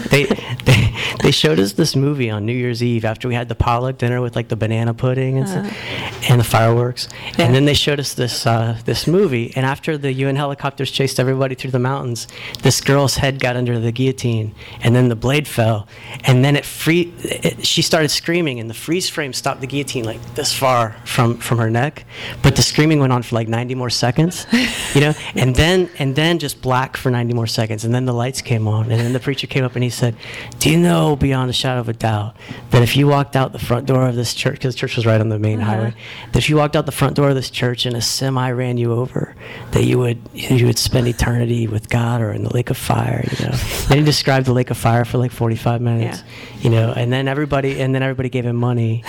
they, 0.09 0.25
they 0.65 0.93
they 1.21 1.31
showed 1.31 1.59
us 1.59 1.73
this 1.73 1.95
movie 1.95 2.29
on 2.29 2.45
New 2.45 2.53
Year's 2.53 2.83
Eve 2.83 3.05
after 3.05 3.27
we 3.27 3.33
had 3.35 3.47
the 3.49 3.55
potluck 3.55 3.97
dinner 3.97 4.21
with 4.21 4.35
like 4.35 4.49
the 4.49 4.55
banana 4.55 4.93
pudding 4.93 5.37
and 5.37 5.47
stuff, 5.49 6.29
and 6.29 6.39
the 6.39 6.43
fireworks. 6.43 7.07
Yeah. 7.37 7.45
And 7.45 7.55
then 7.55 7.65
they 7.65 7.73
showed 7.73 7.99
us 7.99 8.13
this 8.13 8.45
uh, 8.45 8.77
this 8.85 9.07
movie. 9.07 9.53
And 9.55 9.65
after 9.65 9.97
the 9.97 10.11
UN 10.13 10.35
helicopters 10.35 10.91
chased 10.91 11.19
everybody 11.19 11.55
through 11.55 11.71
the 11.71 11.79
mountains, 11.79 12.27
this 12.61 12.81
girl's 12.81 13.15
head 13.15 13.39
got 13.39 13.55
under 13.55 13.79
the 13.79 13.91
guillotine, 13.91 14.53
and 14.81 14.95
then 14.95 15.09
the 15.09 15.15
blade 15.15 15.47
fell, 15.47 15.87
and 16.25 16.43
then 16.43 16.55
it 16.55 16.65
free. 16.65 17.13
It, 17.23 17.65
she 17.65 17.81
started 17.81 18.09
screaming, 18.09 18.59
and 18.59 18.69
the 18.69 18.73
freeze 18.75 19.09
frame 19.09 19.33
stopped 19.33 19.61
the 19.63 19.67
guillotine 19.67 20.03
like 20.03 20.19
this 20.35 20.53
far 20.53 20.93
from 21.05 21.37
from 21.37 21.57
her 21.57 21.69
neck, 21.69 22.05
but 22.41 22.57
the 22.57 22.61
screaming 22.61 22.99
went 22.99 23.13
on 23.13 23.23
for 23.23 23.35
like 23.35 23.47
90 23.47 23.75
more 23.75 23.89
seconds, 23.89 24.45
you 24.93 24.99
know. 25.01 25.13
And 25.35 25.55
then 25.55 25.89
and 25.97 26.15
then 26.15 26.37
just 26.37 26.61
black 26.61 26.95
for 26.97 27.09
90 27.09 27.33
more 27.33 27.47
seconds, 27.47 27.85
and 27.85 27.95
then 27.95 28.05
the 28.05 28.13
lights 28.13 28.41
came 28.41 28.67
on, 28.67 28.91
and 28.91 28.99
then 28.99 29.13
the 29.13 29.19
preacher 29.19 29.47
came 29.47 29.63
up 29.63 29.75
and 29.75 29.83
he 29.83 29.89
said, 29.89 30.15
"Do 30.59 30.69
you 30.69 30.77
know 30.77 31.15
beyond 31.15 31.49
a 31.49 31.53
shadow 31.53 31.79
of 31.79 31.89
a 31.89 31.93
doubt 31.93 32.35
that 32.71 32.83
if 32.83 32.95
you 32.97 33.07
walked 33.07 33.35
out 33.35 33.53
the 33.53 33.59
front 33.59 33.87
door 33.87 34.07
of 34.07 34.15
this 34.15 34.33
church, 34.33 34.55
because 34.55 34.75
the 34.75 34.79
church 34.79 34.97
was 34.97 35.05
right 35.05 35.19
on 35.19 35.29
the 35.29 35.39
main 35.39 35.61
uh-huh. 35.61 35.71
highway, 35.71 35.93
that 36.33 36.39
if 36.43 36.49
you 36.49 36.57
walked 36.57 36.75
out 36.75 36.85
the 36.85 36.91
front 36.91 37.15
door 37.15 37.29
of 37.29 37.35
this 37.35 37.49
church 37.49 37.85
and 37.85 37.95
a 37.95 38.01
semi 38.01 38.51
ran 38.51 38.77
you 38.77 38.91
over, 38.93 39.33
that 39.71 39.85
you 39.85 39.97
would 39.97 40.19
you 40.33 40.65
would 40.65 40.77
spend 40.77 41.07
eternity 41.07 41.67
with 41.67 41.89
God 41.89 42.21
or 42.21 42.33
in 42.33 42.43
the 42.43 42.53
lake 42.53 42.69
of 42.69 42.77
fire, 42.77 43.25
you 43.31 43.45
know?" 43.45 43.55
then 43.87 43.99
he 43.99 44.03
described 44.03 44.45
the 44.45 44.53
lake 44.53 44.71
of 44.71 44.77
fire 44.77 45.05
for 45.05 45.17
like 45.19 45.31
45 45.31 45.81
minutes, 45.81 46.21
you 46.59 46.69
know, 46.69 46.93
and 46.93 47.11
then 47.13 47.27
everybody 47.27 47.81
and 47.81 47.95
then 47.95 48.03
everybody 48.03 48.29
gave 48.29 48.45
him 48.45 48.57
money. 48.57 49.03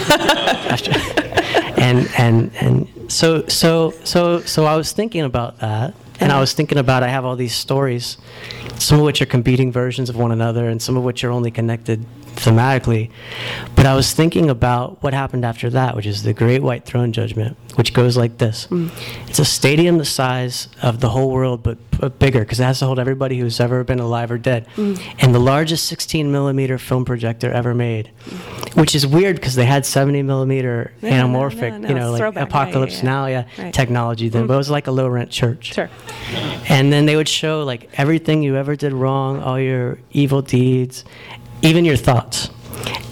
And 1.80 2.10
and 2.18 2.50
and 2.60 3.10
so 3.10 3.46
so 3.48 3.94
so 4.04 4.40
so 4.42 4.66
I 4.66 4.76
was 4.76 4.92
thinking 4.92 5.22
about 5.22 5.58
that, 5.60 5.94
and 6.20 6.30
I 6.30 6.38
was 6.38 6.52
thinking 6.52 6.76
about 6.76 7.02
I 7.02 7.08
have 7.08 7.24
all 7.24 7.34
these 7.34 7.54
stories, 7.54 8.18
some 8.78 8.98
of 8.98 9.04
which 9.06 9.22
are 9.22 9.26
competing 9.26 9.72
versions 9.72 10.10
of 10.10 10.16
one 10.16 10.30
another, 10.30 10.68
and 10.68 10.80
some 10.80 10.98
of 10.98 11.04
which 11.04 11.24
are 11.24 11.30
only 11.30 11.50
connected 11.50 12.04
thematically. 12.36 13.10
But 13.76 13.86
I 13.86 13.94
was 13.94 14.12
thinking 14.12 14.50
about 14.50 15.02
what 15.02 15.14
happened 15.14 15.44
after 15.44 15.70
that, 15.70 15.96
which 15.96 16.06
is 16.06 16.22
the 16.22 16.32
Great 16.32 16.62
White 16.62 16.84
Throne 16.84 17.12
Judgment, 17.12 17.56
which 17.76 17.92
goes 17.92 18.16
like 18.16 18.38
this: 18.38 18.66
mm. 18.70 18.90
It's 19.28 19.38
a 19.38 19.44
stadium 19.44 19.98
the 19.98 20.04
size 20.04 20.68
of 20.82 21.00
the 21.00 21.08
whole 21.10 21.30
world, 21.30 21.62
but, 21.62 21.78
but 21.98 22.18
bigger, 22.18 22.40
because 22.40 22.60
it 22.60 22.64
has 22.64 22.78
to 22.80 22.86
hold 22.86 22.98
everybody 22.98 23.38
who's 23.38 23.60
ever 23.60 23.84
been 23.84 24.00
alive 24.00 24.30
or 24.30 24.38
dead, 24.38 24.66
mm. 24.76 25.00
and 25.18 25.34
the 25.34 25.38
largest 25.38 25.86
16 25.86 26.30
millimeter 26.30 26.78
film 26.78 27.04
projector 27.04 27.50
ever 27.52 27.74
made, 27.74 28.10
which 28.74 28.94
is 28.94 29.06
weird 29.06 29.36
because 29.36 29.54
they 29.54 29.64
had 29.66 29.86
70 29.86 30.22
millimeter 30.22 30.92
No, 31.02 31.10
no, 31.10 31.16
no, 31.16 31.38
anamorphic, 31.38 31.80
no, 31.80 31.88
you 31.88 31.94
know, 31.94 32.10
like 32.12 32.18
throwback. 32.20 32.48
Apocalypse 32.48 33.02
now, 33.02 33.26
yeah, 33.26 33.44
Right. 33.58 33.72
technology 33.72 34.28
then, 34.28 34.46
but 34.46 34.54
it 34.54 34.58
was 34.58 34.70
like 34.70 34.86
a 34.86 34.90
low 34.92 35.08
rent 35.08 35.30
church. 35.30 35.74
Sure. 35.74 35.90
And 36.68 36.92
then 36.92 37.06
they 37.06 37.16
would 37.16 37.28
show 37.28 37.62
like 37.62 37.88
everything 37.94 38.42
you 38.42 38.56
ever 38.56 38.76
did 38.76 38.92
wrong, 38.92 39.40
all 39.42 39.58
your 39.58 39.98
evil 40.12 40.42
deeds, 40.42 41.04
even 41.62 41.84
your 41.84 41.96
thoughts. 41.96 42.50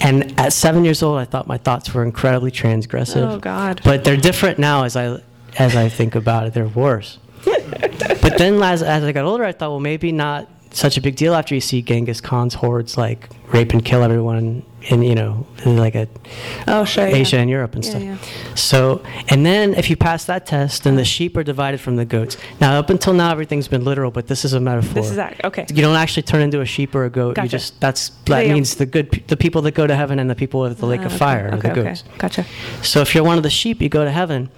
And 0.01 0.39
at 0.39 0.53
seven 0.53 0.83
years 0.85 1.03
old, 1.03 1.19
I 1.19 1.25
thought 1.25 1.47
my 1.47 1.57
thoughts 1.57 1.93
were 1.93 2.03
incredibly 2.03 2.51
transgressive. 2.51 3.29
Oh, 3.29 3.39
God. 3.39 3.81
But 3.83 4.03
they're 4.03 4.17
different 4.17 4.57
now 4.57 4.83
as 4.83 4.95
I 4.95 5.21
as 5.57 5.75
I 5.75 5.89
think 5.89 6.15
about 6.15 6.47
it. 6.47 6.53
They're 6.53 6.67
worse. 6.67 7.17
but 7.43 8.37
then 8.37 8.61
as, 8.61 8.83
as 8.83 9.03
I 9.03 9.11
got 9.11 9.25
older, 9.25 9.43
I 9.43 9.51
thought, 9.51 9.71
well, 9.71 9.79
maybe 9.79 10.11
not 10.11 10.47
such 10.71 10.97
a 10.97 11.01
big 11.01 11.15
deal 11.15 11.33
after 11.33 11.55
you 11.55 11.61
see 11.61 11.81
Genghis 11.81 12.21
Khan's 12.21 12.53
hordes 12.53 12.97
like 12.97 13.29
rape 13.47 13.73
and 13.73 13.83
kill 13.83 14.03
everyone 14.03 14.63
in 14.83 15.03
you 15.03 15.15
know 15.15 15.45
in 15.65 15.75
like 15.77 15.95
a 15.95 16.07
Oh, 16.67 16.85
sure. 16.85 17.07
yeah. 17.07 17.15
Asia 17.17 17.37
and 17.37 17.49
Europe 17.49 17.75
and 17.75 17.83
Yeah, 17.83 17.89
stuff. 17.91 18.03
yeah. 18.03 18.17
So, 18.55 19.01
and 19.29 19.45
then 19.45 19.73
if 19.73 19.89
you 19.89 19.95
pass 19.97 20.25
that 20.25 20.45
test, 20.45 20.83
then 20.83 20.95
the 20.95 21.03
sheep 21.05 21.35
are 21.37 21.43
divided 21.43 21.79
from 21.81 21.95
the 21.95 22.05
goats. 22.05 22.37
Now, 22.61 22.77
up 22.79 22.89
until 22.89 23.13
now, 23.13 23.31
everything's 23.31 23.67
been 23.67 23.83
literal, 23.83 24.11
but 24.11 24.27
this 24.27 24.45
is 24.45 24.53
a 24.53 24.59
metaphor. 24.59 24.93
This 24.93 25.09
is 25.09 25.15
that. 25.17 25.43
Okay. 25.43 25.65
You 25.69 25.81
don't 25.81 25.95
actually 25.95 26.23
turn 26.23 26.41
into 26.41 26.61
a 26.61 26.65
sheep 26.65 26.93
or 26.95 27.05
a 27.05 27.09
goat. 27.09 27.35
Gotcha. 27.35 27.45
You 27.45 27.49
just 27.49 27.79
that's 27.81 28.09
that 28.25 28.41
Yeah, 28.41 28.47
yeah. 28.49 28.53
means 28.53 28.75
the 28.75 28.85
good 28.85 29.23
the 29.27 29.37
people 29.37 29.61
that 29.63 29.73
go 29.73 29.85
to 29.87 29.95
heaven 29.95 30.19
and 30.19 30.29
the 30.29 30.35
people 30.35 30.65
at 30.65 30.77
the 30.77 30.85
lake 30.85 31.01
Ah, 31.01 31.05
of 31.05 31.11
okay, 31.11 31.17
fire 31.17 31.47
Okay. 31.53 31.59
the 31.61 31.71
Okay. 31.71 31.83
goats. 31.83 32.03
Gotcha. 32.17 32.45
So 32.81 33.01
if 33.01 33.13
you're 33.13 33.23
one 33.23 33.37
of 33.37 33.43
the 33.43 33.49
sheep, 33.49 33.81
you 33.81 33.89
go 33.89 34.03
to 34.05 34.11
heaven, 34.11 34.49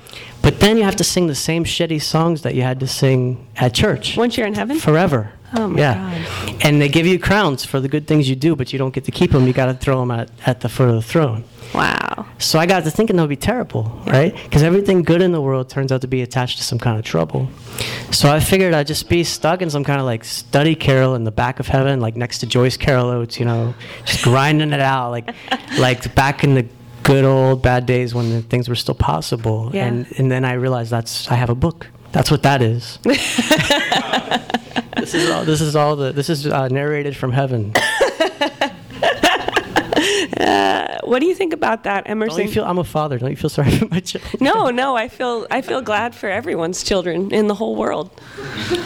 but 0.42 0.60
then 0.60 0.78
you 0.78 0.84
have 0.84 0.96
to 0.98 1.04
sing 1.04 1.28
the 1.28 1.36
same 1.36 1.64
shitty 1.66 2.02
songs 2.02 2.42
that 2.44 2.54
you 2.56 2.62
had 2.64 2.80
to 2.82 2.88
sing 2.88 3.48
at 3.58 3.74
church 3.74 4.18
Once 4.18 4.38
you're 4.38 4.48
in 4.48 4.54
heaven. 4.56 4.78
forever. 4.80 5.32
Oh 5.54 5.68
my 5.68 5.80
yeah. 5.80 6.58
And 6.62 6.82
they 6.82 6.88
give 6.88 7.06
you 7.06 7.20
crowns 7.20 7.66
for 7.66 7.80
the 7.80 7.90
good 7.90 8.08
things 8.08 8.30
you 8.30 8.36
do, 8.36 8.56
but 8.56 8.72
you 8.72 8.80
don't 8.80 8.94
get 8.94 9.04
to 9.06 9.12
keep 9.12 9.32
them. 9.32 9.48
You 9.48 9.54
got 9.54 9.66
to 9.66 9.74
throw 9.74 10.00
them 10.00 10.12
at, 10.12 10.30
at 10.46 10.62
the 10.62 10.70
foot 10.70 10.90
of 10.90 10.96
the 10.96 11.02
throne. 11.02 11.44
Wow. 11.74 12.28
So 12.38 12.60
I 12.60 12.66
got 12.66 12.84
to 12.84 12.92
thinking 12.92 13.16
that 13.16 13.24
would 13.24 13.30
be 13.30 13.36
terrible, 13.36 14.02
right? 14.06 14.34
Because 14.44 14.64
everything 14.64 15.04
good 15.04 15.22
in 15.22 15.32
the 15.32 15.42
world 15.42 15.70
turns 15.70 15.92
out 15.92 16.02
to 16.02 16.08
be 16.08 16.22
attached 16.22 16.58
to 16.58 16.64
some 16.64 16.80
kind 16.80 16.98
of 16.98 17.06
trouble. 17.06 17.50
So 18.12 18.34
I 18.34 18.40
figured 18.40 18.74
I'd 18.74 18.88
just 18.88 19.10
be 19.10 19.24
stuck 19.24 19.62
in 19.62 19.70
some 19.70 19.84
kind 19.84 20.00
of 20.00 20.06
like 20.06 20.24
study 20.24 20.76
carrel 20.76 21.16
in 21.16 21.24
the 21.24 21.32
back 21.32 21.60
of 21.60 21.68
heaven, 21.68 22.02
like 22.02 22.16
next 22.16 22.40
to 22.40 22.48
Joyce 22.48 22.78
Carol 22.78 23.10
Oates, 23.10 23.40
you 23.40 23.46
know, 23.46 23.74
just 24.06 24.24
grinding 24.24 24.74
it 24.74 24.82
out, 24.82 25.12
like 25.12 25.34
like 25.80 26.14
back 26.16 26.44
in 26.44 26.56
the 26.56 26.68
good 27.04 27.24
old 27.24 27.62
bad 27.62 27.86
days 27.86 28.14
when 28.14 28.44
things 28.44 28.68
were 28.68 28.76
still 28.76 28.96
possible. 28.96 29.72
Yeah. 29.74 29.86
And 29.86 30.08
and 30.18 30.32
then 30.32 30.46
I 30.46 30.54
realized 30.54 30.92
that's 30.92 31.30
I 31.30 31.36
have 31.36 31.50
a 31.50 31.56
book. 31.56 31.88
That's 32.12 32.30
what 32.30 32.43
that 32.43 32.62
is. 32.62 33.00
this 33.04 33.43
is 35.13 35.30
all. 35.30 35.45
This 35.45 35.62
is 35.62 35.76
all 35.76 35.95
the. 35.95 36.12
This 36.12 36.30
is 36.30 36.47
uh, 36.47 36.67
narrated 36.67 37.15
from 37.15 37.32
heaven. 37.32 37.74
What 41.12 41.19
do 41.19 41.26
you 41.26 41.36
think 41.36 41.52
about 41.52 41.84
that, 41.84 42.06
Don't 42.06 42.12
Emerson? 42.12 42.43
you 42.43 42.47
feel? 42.47 42.63
I'm 42.63 42.78
a 42.78 42.86
father. 42.86 43.17
Don't 43.17 43.32
you 43.32 43.36
feel 43.36 43.50
sorry 43.50 43.71
for 43.78 43.86
my 43.88 44.00
children? 44.00 44.32
no, 44.39 44.69
no. 44.69 44.95
I 44.95 45.10
feel 45.10 45.45
I 45.52 45.62
feel 45.62 45.82
glad 45.82 46.15
for 46.15 46.30
everyone's 46.30 46.86
children 46.86 47.34
in 47.34 47.47
the 47.47 47.56
whole 47.56 47.76
world. 47.76 48.10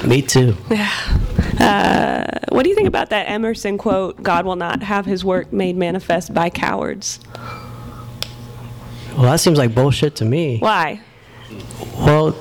Me 0.04 0.24
too. 0.24 0.58
Uh, 1.58 2.26
what 2.50 2.64
do 2.64 2.70
you 2.70 2.76
think 2.76 2.88
about 2.88 3.12
that 3.12 3.30
Emerson 3.30 3.78
quote? 3.78 4.22
God 4.22 4.46
will 4.46 4.58
not 4.58 4.84
have 4.84 5.06
His 5.06 5.24
work 5.24 5.54
made 5.54 5.78
manifest 5.78 6.34
by 6.34 6.50
cowards. 6.50 7.20
Well, 9.14 9.24
that 9.24 9.40
seems 9.40 9.58
like 9.58 9.74
bullshit 9.74 10.18
to 10.18 10.26
me. 10.26 10.60
Why? 10.60 11.00
Well, 11.98 12.36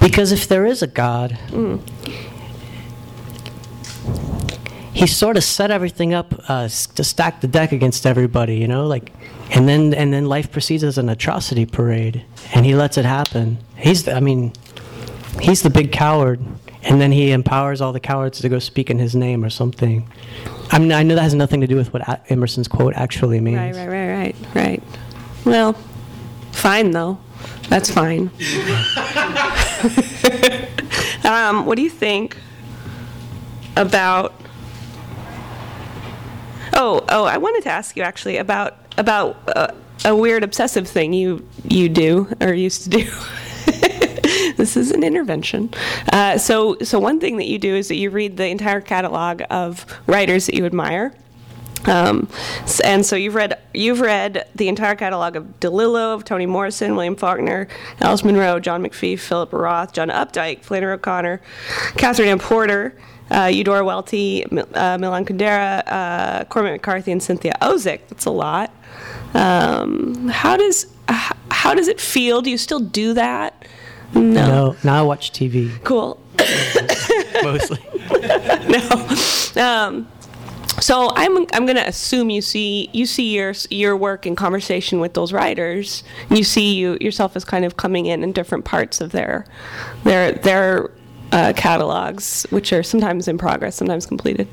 because 0.00 0.32
if 0.32 0.48
there 0.48 0.66
is 0.66 0.82
a 0.82 0.86
God, 0.86 1.38
he 4.92 5.06
sort 5.06 5.36
of 5.36 5.44
set 5.44 5.70
everything 5.70 6.12
up 6.14 6.34
uh, 6.48 6.64
to 6.68 7.04
stack 7.04 7.40
the 7.40 7.46
deck 7.48 7.72
against 7.72 8.06
everybody, 8.06 8.56
you 8.56 8.68
know, 8.68 8.86
like, 8.86 9.12
and 9.50 9.68
then 9.68 9.94
and 9.94 10.12
then 10.12 10.26
life 10.26 10.50
proceeds 10.52 10.84
as 10.84 10.98
an 10.98 11.08
atrocity 11.08 11.64
parade, 11.66 12.24
and 12.54 12.66
he 12.66 12.74
lets 12.74 12.98
it 12.98 13.04
happen. 13.04 13.58
He's, 13.76 14.04
the, 14.04 14.14
I 14.14 14.20
mean, 14.20 14.52
he's 15.40 15.62
the 15.62 15.70
big 15.70 15.90
coward, 15.92 16.40
and 16.82 17.00
then 17.00 17.12
he 17.12 17.30
empowers 17.32 17.80
all 17.80 17.92
the 17.92 18.00
cowards 18.00 18.40
to 18.40 18.48
go 18.48 18.58
speak 18.58 18.90
in 18.90 18.98
his 18.98 19.14
name 19.16 19.44
or 19.44 19.50
something. 19.50 20.08
I 20.72 20.78
mean, 20.78 20.92
I 20.92 21.02
know 21.02 21.14
that 21.14 21.22
has 21.22 21.34
nothing 21.34 21.60
to 21.62 21.66
do 21.66 21.76
with 21.76 21.92
what 21.92 22.06
A- 22.08 22.20
Emerson's 22.28 22.68
quote 22.68 22.94
actually 22.94 23.40
means. 23.40 23.76
Right, 23.76 23.88
right, 23.88 24.06
right, 24.08 24.34
right, 24.54 24.54
right. 24.54 24.82
Well, 25.44 25.72
fine 26.52 26.90
though. 26.90 27.18
That's 27.68 27.90
fine. 27.90 28.30
um, 31.24 31.66
what 31.66 31.76
do 31.76 31.82
you 31.82 31.90
think 31.90 32.36
about? 33.76 34.34
Oh, 36.74 37.04
oh, 37.08 37.24
I 37.24 37.38
wanted 37.38 37.62
to 37.64 37.70
ask 37.70 37.96
you 37.96 38.02
actually 38.02 38.36
about 38.36 38.76
about 38.98 39.36
uh, 39.56 39.72
a 40.04 40.14
weird 40.14 40.44
obsessive 40.44 40.88
thing 40.88 41.12
you 41.12 41.46
you 41.68 41.88
do 41.88 42.28
or 42.40 42.52
used 42.52 42.84
to 42.84 42.90
do. 42.90 43.10
this 44.56 44.76
is 44.76 44.90
an 44.90 45.02
intervention. 45.02 45.72
Uh, 46.12 46.36
so, 46.38 46.76
so 46.80 46.98
one 46.98 47.18
thing 47.18 47.38
that 47.38 47.46
you 47.46 47.58
do 47.58 47.74
is 47.74 47.88
that 47.88 47.96
you 47.96 48.10
read 48.10 48.36
the 48.36 48.46
entire 48.46 48.80
catalog 48.80 49.42
of 49.50 49.86
writers 50.06 50.46
that 50.46 50.54
you 50.54 50.66
admire. 50.66 51.14
Um, 51.86 52.28
and 52.84 53.04
so 53.06 53.16
you've 53.16 53.34
read 53.34 53.58
you've 53.72 54.00
read 54.00 54.46
the 54.54 54.68
entire 54.68 54.94
catalog 54.94 55.36
of 55.36 55.60
DeLillo, 55.60 56.14
of 56.14 56.24
Toni 56.24 56.46
Morrison, 56.46 56.94
William 56.94 57.16
Faulkner, 57.16 57.68
Alice 58.00 58.24
Munro, 58.24 58.60
John 58.60 58.82
McPhee, 58.82 59.18
Philip 59.18 59.52
Roth, 59.52 59.92
John 59.92 60.08
Updike, 60.08 60.62
Flannery 60.62 60.92
O'Connor, 60.92 61.40
Katherine 61.96 62.28
Anne 62.28 62.38
Porter, 62.38 62.94
uh, 63.30 63.50
Eudora 63.52 63.84
Welty, 63.84 64.44
uh, 64.44 64.98
Milan 64.98 65.24
Kundera, 65.24 65.82
uh, 65.86 66.44
Cormac 66.44 66.72
McCarthy, 66.72 67.12
and 67.12 67.22
Cynthia 67.22 67.54
Ozick. 67.62 68.00
That's 68.08 68.26
a 68.26 68.30
lot. 68.30 68.72
Um, 69.34 70.28
how 70.28 70.56
does 70.56 70.86
how 71.08 71.74
does 71.74 71.88
it 71.88 72.00
feel? 72.00 72.42
Do 72.42 72.50
you 72.50 72.58
still 72.58 72.80
do 72.80 73.14
that? 73.14 73.64
No. 74.14 74.20
No, 74.20 74.76
now 74.82 74.98
I 74.98 75.02
watch 75.02 75.32
TV 75.32 75.82
Cool. 75.84 76.20
mostly. 77.42 77.78
no. 79.56 79.62
Um, 79.62 80.08
so 80.80 81.10
I'm 81.14 81.46
I'm 81.52 81.66
going 81.66 81.76
to 81.76 81.86
assume 81.86 82.30
you 82.30 82.42
see 82.42 82.90
you 82.92 83.06
see 83.06 83.34
your 83.34 83.52
your 83.70 83.96
work 83.96 84.26
in 84.26 84.36
conversation 84.36 85.00
with 85.00 85.14
those 85.14 85.32
writers. 85.32 86.02
You 86.30 86.44
see 86.44 86.74
you 86.74 86.98
yourself 87.00 87.36
as 87.36 87.44
kind 87.44 87.64
of 87.64 87.76
coming 87.76 88.06
in 88.06 88.22
in 88.22 88.32
different 88.32 88.64
parts 88.64 89.00
of 89.00 89.12
their 89.12 89.46
their 90.04 90.32
their 90.32 90.90
uh, 91.32 91.52
catalogs, 91.56 92.46
which 92.50 92.72
are 92.72 92.82
sometimes 92.82 93.28
in 93.28 93.38
progress, 93.38 93.76
sometimes 93.76 94.06
completed. 94.06 94.48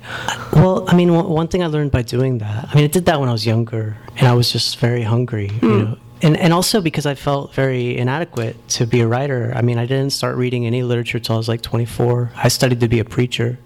Well, 0.54 0.86
I 0.88 0.96
mean, 0.96 1.14
one, 1.14 1.28
one 1.28 1.48
thing 1.48 1.64
I 1.64 1.68
learned 1.68 1.92
by 1.92 2.04
doing 2.04 2.38
that, 2.40 2.70
I 2.70 2.76
mean, 2.76 2.84
I 2.84 2.88
did 2.88 3.06
that 3.06 3.20
when 3.20 3.30
I 3.30 3.32
was 3.32 3.46
younger, 3.46 3.98
and 4.18 4.28
I 4.28 4.34
was 4.34 4.52
just 4.52 4.78
very 4.78 5.04
hungry, 5.04 5.52
you 5.62 5.68
know. 5.68 5.98
And, 6.24 6.36
and 6.38 6.52
also 6.52 6.82
because 6.82 7.06
I 7.06 7.14
felt 7.14 7.54
very 7.54 7.96
inadequate 7.96 8.68
to 8.70 8.88
be 8.88 9.02
a 9.02 9.08
writer. 9.08 9.54
I 9.56 9.62
mean, 9.62 9.78
I 9.78 9.86
didn't 9.86 10.10
start 10.12 10.36
reading 10.36 10.66
any 10.66 10.82
literature 10.82 11.20
till 11.20 11.36
I 11.36 11.38
was 11.38 11.48
like 11.48 11.62
24. 11.62 12.32
I 12.36 12.48
studied 12.48 12.80
to 12.80 12.88
be 12.88 13.00
a 13.00 13.06
preacher, 13.06 13.60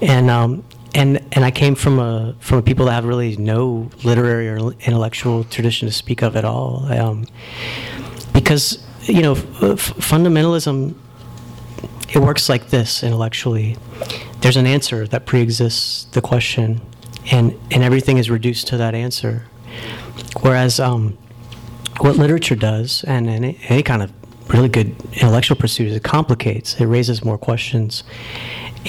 and 0.00 0.30
um, 0.30 0.64
and 0.94 1.24
and 1.32 1.44
I 1.44 1.50
came 1.50 1.74
from 1.74 1.98
a 1.98 2.34
from 2.40 2.58
a 2.58 2.62
people 2.62 2.86
that 2.86 2.92
have 2.92 3.04
really 3.04 3.36
no 3.36 3.90
literary 4.04 4.48
or 4.48 4.58
intellectual 4.58 5.44
tradition 5.44 5.88
to 5.88 5.92
speak 5.94 6.22
of 6.22 6.36
at 6.36 6.44
all. 6.44 6.90
Um, 6.92 7.26
because 8.32 8.84
you 9.02 9.22
know, 9.22 9.32
f- 9.32 9.94
fundamentalism 9.96 10.94
it 12.10 12.20
works 12.20 12.48
like 12.48 12.68
this 12.68 13.02
intellectually. 13.02 13.76
There's 14.40 14.56
an 14.56 14.66
answer 14.66 15.06
that 15.08 15.26
pre-exists 15.26 16.04
the 16.12 16.20
question, 16.20 16.80
and 17.30 17.58
and 17.70 17.82
everything 17.82 18.18
is 18.18 18.30
reduced 18.30 18.66
to 18.68 18.76
that 18.78 18.94
answer. 18.94 19.46
Whereas 20.40 20.80
um, 20.80 21.18
what 22.00 22.16
literature 22.16 22.56
does, 22.56 23.04
and 23.04 23.28
any, 23.28 23.58
any 23.68 23.82
kind 23.82 24.02
of 24.02 24.12
really 24.48 24.68
good 24.68 24.96
intellectual 25.14 25.56
pursuit, 25.56 25.88
is 25.88 25.96
it 25.96 26.02
complicates. 26.02 26.80
It 26.80 26.86
raises 26.86 27.24
more 27.24 27.38
questions, 27.38 28.04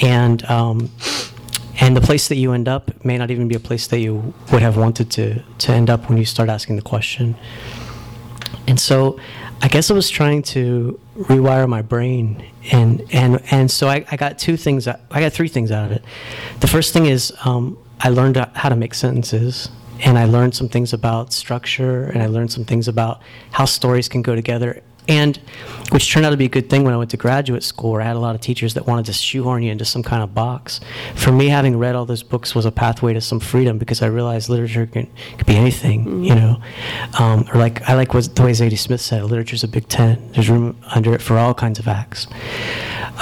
and 0.02 0.42
um, 0.44 0.90
and 1.80 1.96
the 1.96 2.00
place 2.00 2.28
that 2.28 2.36
you 2.36 2.52
end 2.52 2.68
up 2.68 3.04
may 3.04 3.16
not 3.16 3.30
even 3.30 3.48
be 3.48 3.54
a 3.54 3.60
place 3.60 3.86
that 3.88 4.00
you 4.00 4.34
would 4.52 4.62
have 4.62 4.76
wanted 4.76 5.10
to 5.12 5.42
to 5.58 5.72
end 5.72 5.90
up 5.90 6.08
when 6.08 6.18
you 6.18 6.24
start 6.24 6.48
asking 6.48 6.76
the 6.76 6.82
question. 6.82 7.34
And 8.68 8.78
so 8.78 9.18
I 9.62 9.68
guess 9.68 9.90
I 9.90 9.94
was 9.94 10.08
trying 10.08 10.42
to 10.54 11.00
rewire 11.16 11.68
my 11.68 11.82
brain 11.82 12.44
and 12.70 13.02
and 13.12 13.42
and 13.50 13.70
so 13.70 13.88
I, 13.88 14.04
I 14.10 14.16
got 14.16 14.38
two 14.38 14.56
things 14.56 14.86
I 14.86 15.20
got 15.20 15.32
three 15.32 15.48
things 15.48 15.72
out 15.72 15.86
of 15.86 15.92
it. 15.92 16.04
The 16.60 16.68
first 16.68 16.92
thing 16.92 17.06
is 17.06 17.32
um, 17.44 17.78
I 18.00 18.10
learned 18.10 18.36
how 18.36 18.68
to 18.68 18.76
make 18.76 18.94
sentences 18.94 19.70
and 20.02 20.18
I 20.18 20.24
learned 20.24 20.54
some 20.54 20.68
things 20.68 20.92
about 20.92 21.32
structure 21.32 22.04
and 22.04 22.22
I 22.22 22.26
learned 22.26 22.52
some 22.52 22.64
things 22.64 22.88
about 22.88 23.20
how 23.52 23.64
stories 23.64 24.08
can 24.08 24.22
go 24.22 24.34
together 24.34 24.82
and 25.08 25.38
which 25.90 26.12
turned 26.12 26.24
out 26.24 26.30
to 26.30 26.36
be 26.36 26.44
a 26.44 26.48
good 26.48 26.70
thing 26.70 26.84
when 26.84 26.94
I 26.94 26.96
went 26.96 27.10
to 27.10 27.16
graduate 27.16 27.62
school 27.62 27.92
where 27.92 28.00
I 28.00 28.04
had 28.04 28.16
a 28.16 28.20
lot 28.20 28.34
of 28.34 28.40
teachers 28.40 28.74
that 28.74 28.86
wanted 28.86 29.06
to 29.06 29.12
shoehorn 29.12 29.62
you 29.62 29.72
into 29.72 29.84
some 29.84 30.02
kind 30.02 30.22
of 30.22 30.34
box. 30.34 30.80
For 31.16 31.32
me, 31.32 31.48
having 31.48 31.78
read 31.78 31.96
all 31.96 32.06
those 32.06 32.22
books 32.22 32.54
was 32.54 32.64
a 32.64 32.70
pathway 32.70 33.12
to 33.14 33.20
some 33.20 33.40
freedom 33.40 33.76
because 33.78 34.02
I 34.02 34.06
realized 34.06 34.48
literature 34.48 34.86
can, 34.86 35.10
could 35.36 35.46
be 35.46 35.56
anything, 35.56 36.24
you 36.24 36.34
know. 36.34 36.62
Um, 37.18 37.48
or 37.52 37.58
like 37.58 37.88
I 37.88 37.94
like 37.94 38.14
what 38.14 38.34
the 38.34 38.42
way 38.42 38.52
Zadie 38.52 38.78
Smith 38.78 39.00
said, 39.00 39.24
literature's 39.24 39.64
a 39.64 39.68
big 39.68 39.88
tent. 39.88 40.34
There's 40.34 40.48
room 40.48 40.76
under 40.94 41.14
it 41.14 41.22
for 41.22 41.38
all 41.38 41.54
kinds 41.54 41.78
of 41.78 41.88
acts. 41.88 42.26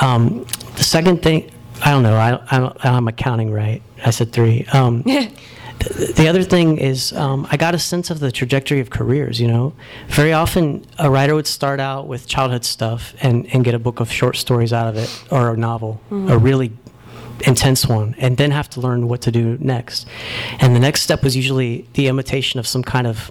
Um, 0.02 0.44
the 0.76 0.84
second 0.84 1.22
thing, 1.22 1.50
I 1.84 1.90
don't 1.90 2.02
know. 2.02 2.16
I 2.16 2.30
don't, 2.30 2.52
I 2.52 2.58
don't, 2.58 2.84
I'm 2.84 3.08
accounting 3.08 3.50
right. 3.50 3.82
I 4.04 4.10
said 4.10 4.32
three. 4.32 4.66
Um, 4.72 5.04
the 5.78 6.26
other 6.28 6.42
thing 6.42 6.78
is 6.78 7.12
um, 7.12 7.46
I 7.50 7.56
got 7.56 7.74
a 7.74 7.78
sense 7.78 8.10
of 8.10 8.20
the 8.20 8.32
trajectory 8.32 8.80
of 8.80 8.90
careers. 8.90 9.40
You 9.40 9.48
know, 9.48 9.72
very 10.08 10.32
often 10.32 10.84
a 10.98 11.10
writer 11.10 11.34
would 11.34 11.46
start 11.46 11.80
out 11.80 12.06
with 12.08 12.26
childhood 12.26 12.64
stuff 12.64 13.14
and, 13.20 13.46
and 13.54 13.64
get 13.64 13.74
a 13.74 13.78
book 13.78 14.00
of 14.00 14.10
short 14.10 14.36
stories 14.36 14.72
out 14.72 14.88
of 14.88 14.96
it 14.96 15.24
or 15.30 15.52
a 15.52 15.56
novel, 15.56 16.00
a 16.10 16.36
really 16.38 16.72
intense 17.46 17.86
one, 17.86 18.14
and 18.18 18.36
then 18.36 18.50
have 18.50 18.68
to 18.70 18.80
learn 18.80 19.06
what 19.08 19.20
to 19.22 19.30
do 19.30 19.56
next. 19.60 20.06
And 20.60 20.74
the 20.74 20.80
next 20.80 21.02
step 21.02 21.22
was 21.22 21.36
usually 21.36 21.86
the 21.94 22.08
imitation 22.08 22.58
of 22.58 22.66
some 22.66 22.82
kind 22.82 23.06
of 23.06 23.30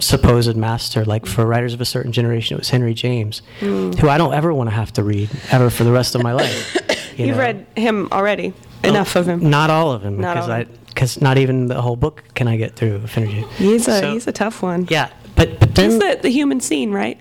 supposed 0.00 0.56
master. 0.56 1.04
Like 1.04 1.26
for 1.26 1.46
writers 1.46 1.74
of 1.74 1.80
a 1.80 1.84
certain 1.84 2.12
generation, 2.12 2.56
it 2.56 2.58
was 2.60 2.70
Henry 2.70 2.94
James, 2.94 3.42
who 3.60 4.08
I 4.08 4.18
don't 4.18 4.34
ever 4.34 4.52
want 4.52 4.68
to 4.70 4.74
have 4.74 4.92
to 4.94 5.04
read 5.04 5.30
ever 5.50 5.70
for 5.70 5.84
the 5.84 5.92
rest 5.92 6.14
of 6.14 6.22
my 6.22 6.32
life. 6.32 6.76
You 7.16 7.26
You've 7.26 7.36
know? 7.36 7.42
read 7.42 7.66
him 7.76 8.08
already. 8.10 8.52
Enough 8.82 9.14
of 9.14 9.28
him. 9.28 9.48
Not 9.48 9.70
all 9.70 9.92
of 9.92 10.02
him, 10.02 10.20
Not 10.20 10.34
because 10.34 10.48
all 10.48 10.56
I. 10.56 10.66
because 10.94 11.20
not 11.20 11.36
even 11.38 11.66
the 11.68 11.80
whole 11.82 11.96
book 11.96 12.22
can 12.34 12.46
I 12.48 12.56
get 12.56 12.76
through 12.76 13.00
Finergy. 13.00 13.44
He's 13.56 13.88
a 13.88 14.00
So- 14.00 14.12
he's 14.12 14.26
a 14.26 14.32
tough 14.32 14.62
one. 14.62 14.86
Yeah, 14.90 15.08
but 15.36 15.58
but 15.60 15.74
then 15.74 15.98
the, 15.98 16.18
the 16.22 16.30
human 16.30 16.60
scene, 16.60 16.92
right? 16.92 17.18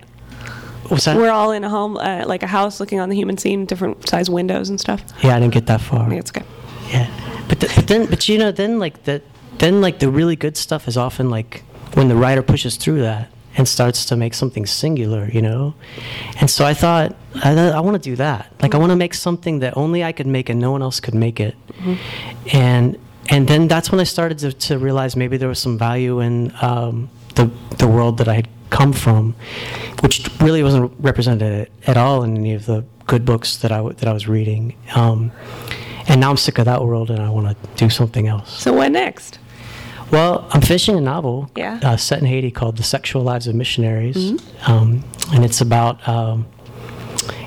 what's 0.90 1.06
that? 1.06 1.16
We're 1.18 1.32
all 1.32 1.52
in 1.52 1.64
a 1.64 1.70
home, 1.70 1.98
uh, 1.98 2.26
like 2.28 2.44
a 2.44 2.48
house, 2.48 2.80
looking 2.80 3.00
on 3.00 3.10
the 3.10 3.16
human 3.16 3.38
scene, 3.38 3.66
different 3.66 4.08
size 4.08 4.30
windows 4.30 4.70
and 4.70 4.80
stuff. 4.80 5.02
yeah, 5.24 5.36
I 5.36 5.40
didn't 5.40 5.54
get 5.54 5.66
that 5.68 5.82
far. 5.82 6.06
I 6.06 6.10
think 6.10 6.20
it's 6.22 6.32
okay. 6.32 6.46
Yeah, 6.92 7.08
but, 7.48 7.60
th- 7.62 7.76
but 7.76 7.88
then 7.88 8.06
but 8.08 8.28
you 8.30 8.38
know 8.38 8.52
then 8.52 8.80
like 8.80 9.04
the 9.06 9.22
then 9.58 9.82
like 9.82 10.00
the 10.00 10.10
really 10.10 10.36
good 10.36 10.58
stuff 10.58 10.88
is 10.88 10.98
often 10.98 11.30
like 11.30 11.64
when 11.96 12.08
the 12.10 12.16
writer 12.16 12.44
pushes 12.44 12.76
through 12.78 13.02
that 13.02 13.30
and 13.56 13.68
starts 13.68 14.06
to 14.06 14.16
make 14.16 14.34
something 14.34 14.66
singular, 14.66 15.30
you 15.32 15.42
know. 15.42 15.74
And 16.42 16.50
so 16.50 16.66
I 16.66 16.74
thought 16.74 17.16
I, 17.44 17.54
I 17.70 17.80
want 17.82 17.96
to 18.04 18.10
do 18.10 18.16
that. 18.18 18.52
Like 18.62 18.76
I 18.76 18.78
want 18.80 18.92
to 18.92 18.96
make 18.96 19.14
something 19.14 19.60
that 19.60 19.78
only 19.78 20.04
I 20.04 20.12
could 20.12 20.28
make 20.28 20.50
and 20.50 20.60
no 20.60 20.72
one 20.72 20.82
else 20.82 21.00
could 21.00 21.14
make 21.16 21.40
it. 21.40 21.56
And 22.52 22.98
and 23.30 23.48
then 23.48 23.68
that's 23.68 23.92
when 23.92 24.00
I 24.00 24.04
started 24.06 24.40
to, 24.40 24.52
to 24.54 24.78
realize 24.78 25.16
maybe 25.16 25.38
there 25.38 25.50
was 25.50 25.60
some 25.60 25.78
value 25.78 26.20
in 26.20 26.54
um, 26.62 27.10
the 27.36 27.50
the 27.78 27.88
world 27.88 28.18
that 28.18 28.28
I 28.28 28.36
had 28.36 28.48
come 28.70 28.94
from, 28.94 29.36
which 30.02 30.28
really 30.42 30.64
wasn't 30.64 30.92
represented 31.00 31.70
at 31.88 31.98
all 31.98 32.24
in 32.24 32.36
any 32.38 32.54
of 32.54 32.66
the 32.66 32.84
good 33.08 33.26
books 33.26 33.58
that 33.58 33.72
I 33.72 33.82
that 33.82 34.08
I 34.08 34.14
was 34.14 34.28
reading. 34.28 34.76
Um, 34.96 35.32
and 36.08 36.20
now 36.20 36.30
I'm 36.32 36.38
sick 36.38 36.58
of 36.60 36.66
that 36.66 36.84
world, 36.84 37.10
and 37.10 37.20
I 37.22 37.30
want 37.30 37.48
to 37.50 37.56
do 37.78 37.90
something 37.90 38.28
else. 38.28 38.52
So 38.62 38.74
what 38.74 38.92
next? 38.92 39.40
Well, 40.12 40.46
I'm 40.52 40.62
finishing 40.62 40.96
a 40.96 41.02
novel 41.02 41.50
Yeah. 41.56 41.80
uh, 41.82 41.98
set 41.98 42.20
in 42.20 42.26
Haiti 42.26 42.52
called 42.52 42.78
"The 42.78 42.84
Sexual 42.84 43.24
Lives 43.24 43.48
of 43.48 43.56
Missionaries," 43.56 44.34
um, 44.68 45.04
and 45.32 45.46
it's 45.46 45.62
about 45.62 46.06
um, 46.08 46.46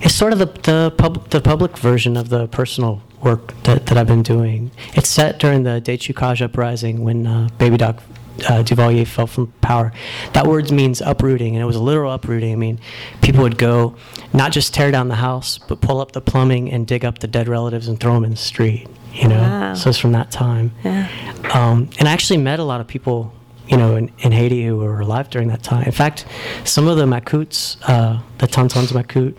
it's 0.00 0.14
sort 0.14 0.32
of 0.32 0.38
the 0.38 0.46
the, 0.46 0.94
pub- 0.96 1.28
the 1.30 1.40
public 1.40 1.76
version 1.76 2.16
of 2.16 2.28
the 2.30 2.48
personal 2.48 3.02
work 3.22 3.54
that, 3.64 3.86
that 3.86 3.96
I've 3.98 4.06
been 4.06 4.22
doing. 4.22 4.70
It's 4.94 5.08
set 5.08 5.38
during 5.38 5.62
the 5.64 5.80
Dechoukaj 5.82 6.40
uprising 6.42 7.02
when 7.04 7.26
uh, 7.26 7.48
Baby 7.58 7.76
Doc 7.76 8.02
uh, 8.48 8.62
Duvalier 8.62 9.06
fell 9.06 9.26
from 9.26 9.46
power. 9.62 9.92
That 10.34 10.46
word 10.46 10.70
means 10.70 11.00
uprooting, 11.00 11.54
and 11.56 11.62
it 11.62 11.66
was 11.66 11.76
a 11.76 11.82
literal 11.82 12.12
uprooting. 12.12 12.52
I 12.52 12.56
mean, 12.56 12.78
people 13.22 13.42
would 13.42 13.56
go 13.58 13.96
not 14.34 14.52
just 14.52 14.74
tear 14.74 14.90
down 14.90 15.08
the 15.08 15.14
house, 15.16 15.58
but 15.58 15.80
pull 15.80 16.00
up 16.00 16.12
the 16.12 16.20
plumbing 16.20 16.70
and 16.70 16.86
dig 16.86 17.04
up 17.04 17.18
the 17.20 17.26
dead 17.26 17.48
relatives 17.48 17.88
and 17.88 17.98
throw 17.98 18.14
them 18.14 18.24
in 18.24 18.30
the 18.32 18.36
street. 18.36 18.88
You 19.14 19.28
know, 19.28 19.38
Wow. 19.40 19.72
so 19.74 19.88
it's 19.88 19.98
from 19.98 20.12
that 20.12 20.30
time. 20.30 20.72
Yeah. 20.84 21.08
Um, 21.54 21.88
and 21.98 22.06
I 22.06 22.12
actually 22.12 22.36
met 22.36 22.58
a 22.60 22.64
lot 22.64 22.82
of 22.82 22.86
people, 22.86 23.32
you 23.66 23.78
know, 23.78 23.96
in, 23.96 24.12
in 24.18 24.30
Haiti 24.32 24.66
who 24.66 24.76
were 24.76 25.00
alive 25.00 25.30
during 25.30 25.48
that 25.48 25.62
time. 25.62 25.84
In 25.84 25.92
fact, 25.92 26.26
some 26.64 26.86
of 26.86 26.98
the 26.98 27.06
Macoutes, 27.06 27.78
uh, 27.88 28.20
the 28.36 28.46
Tontons 28.46 28.92
Makut, 28.92 29.34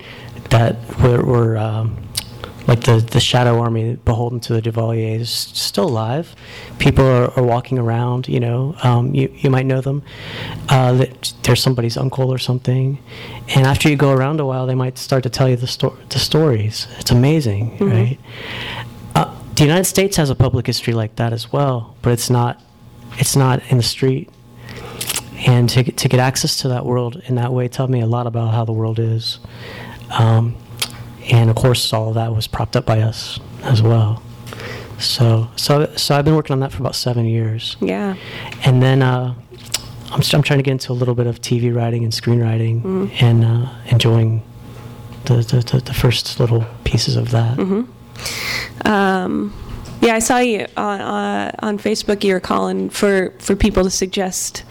that 0.50 0.78
were, 1.04 1.24
were 1.24 1.58
um, 1.60 1.96
like 2.68 2.82
the, 2.82 2.98
the 3.00 3.20
shadow 3.20 3.60
army 3.60 3.96
beholden 3.96 4.40
to 4.42 4.54
the 4.54 4.62
Duvalier 4.62 5.20
is 5.20 5.30
still 5.30 5.86
alive. 5.86 6.36
People 6.80 7.06
are, 7.06 7.32
are 7.40 7.44
walking 7.44 7.80
around, 7.80 8.28
you 8.28 8.40
know, 8.40 8.76
um, 8.84 9.16
you, 9.16 9.34
you 9.38 9.50
might 9.50 9.66
know 9.66 9.82
them. 9.82 10.04
Uh, 10.68 10.94
that 10.94 11.34
they're 11.44 11.56
somebody's 11.56 11.96
uncle 11.98 12.32
or 12.32 12.38
something. 12.38 13.00
And 13.56 13.66
after 13.66 13.90
you 13.90 13.96
go 13.96 14.12
around 14.12 14.40
a 14.40 14.46
while, 14.46 14.66
they 14.68 14.76
might 14.76 14.98
start 14.98 15.24
to 15.24 15.30
tell 15.30 15.48
you 15.48 15.56
the, 15.56 15.68
sto- 15.68 15.98
the 16.10 16.20
stories. 16.20 16.88
It's 17.00 17.12
amazing, 17.12 17.78
right? 17.80 18.20
Uh, 19.16 19.34
the 19.56 19.64
United 19.64 19.86
States 19.86 20.18
has 20.18 20.30
a 20.30 20.36
public 20.36 20.68
history 20.68 20.94
like 20.94 21.16
that 21.16 21.32
as 21.34 21.52
well, 21.52 21.96
but 22.02 22.12
it's 22.12 22.30
not 22.30 22.62
it's 23.18 23.36
not 23.36 23.62
in 23.72 23.78
the 23.78 23.84
street. 23.84 24.30
And 25.46 25.70
to 25.70 25.84
get, 25.84 25.98
to 25.98 26.10
get 26.10 26.20
access 26.20 26.58
to 26.58 26.68
that 26.70 26.86
world 26.86 27.22
in 27.26 27.36
that 27.36 27.54
way 27.54 27.68
taught 27.68 27.90
me 27.90 28.02
a 28.02 28.06
lot 28.06 28.28
about 28.28 28.54
how 28.54 28.66
the 28.66 28.74
world 28.74 29.00
is. 29.00 29.40
Um, 30.10 30.56
and 31.32 31.50
of 31.50 31.56
course, 31.56 31.94
all 31.94 32.10
of 32.10 32.16
that 32.16 32.34
was 32.36 32.48
propped 32.48 32.76
up 32.76 32.86
by 32.86 33.00
us 33.02 33.40
as 33.64 33.82
well. 33.82 34.22
So 35.00 35.50
so 35.56 35.92
so 35.96 36.16
I've 36.16 36.26
been 36.26 36.36
working 36.36 36.54
on 36.54 36.60
that 36.62 36.72
for 36.72 36.82
about 36.82 36.96
seven 36.96 37.26
years, 37.26 37.78
Yeah. 37.82 38.16
and 38.66 38.82
then 38.82 39.02
uh, 39.04 39.36
I'm 40.12 40.22
I'm 40.34 40.42
trying 40.42 40.60
to 40.60 40.64
get 40.64 40.72
into 40.72 40.92
a 40.92 40.94
little 40.96 41.14
bit 41.16 41.28
of 41.28 41.40
TV 41.42 41.74
writing 41.76 42.04
and 42.04 42.12
screenwriting, 42.14 42.82
Mm-hmm. 42.82 43.26
and 43.26 43.46
uh, 43.46 43.70
enjoying 43.92 44.42
the, 45.26 45.36
the, 45.36 45.60
the 45.72 45.82
the 45.86 45.94
first 45.94 46.40
little 46.40 46.66
pieces 46.84 47.16
of 47.16 47.30
that. 47.32 47.60
Um, 48.86 49.54
yeah, 50.02 50.14
I 50.16 50.20
saw 50.20 50.38
you 50.40 50.66
on 50.78 51.02
uh, 51.02 51.52
on 51.60 51.78
Facebook. 51.80 52.24
You 52.24 52.34
were 52.34 52.40
calling 52.40 52.90
for 52.90 53.34
for 53.40 53.56
people 53.56 53.84
to 53.84 53.90
suggest 53.90 54.64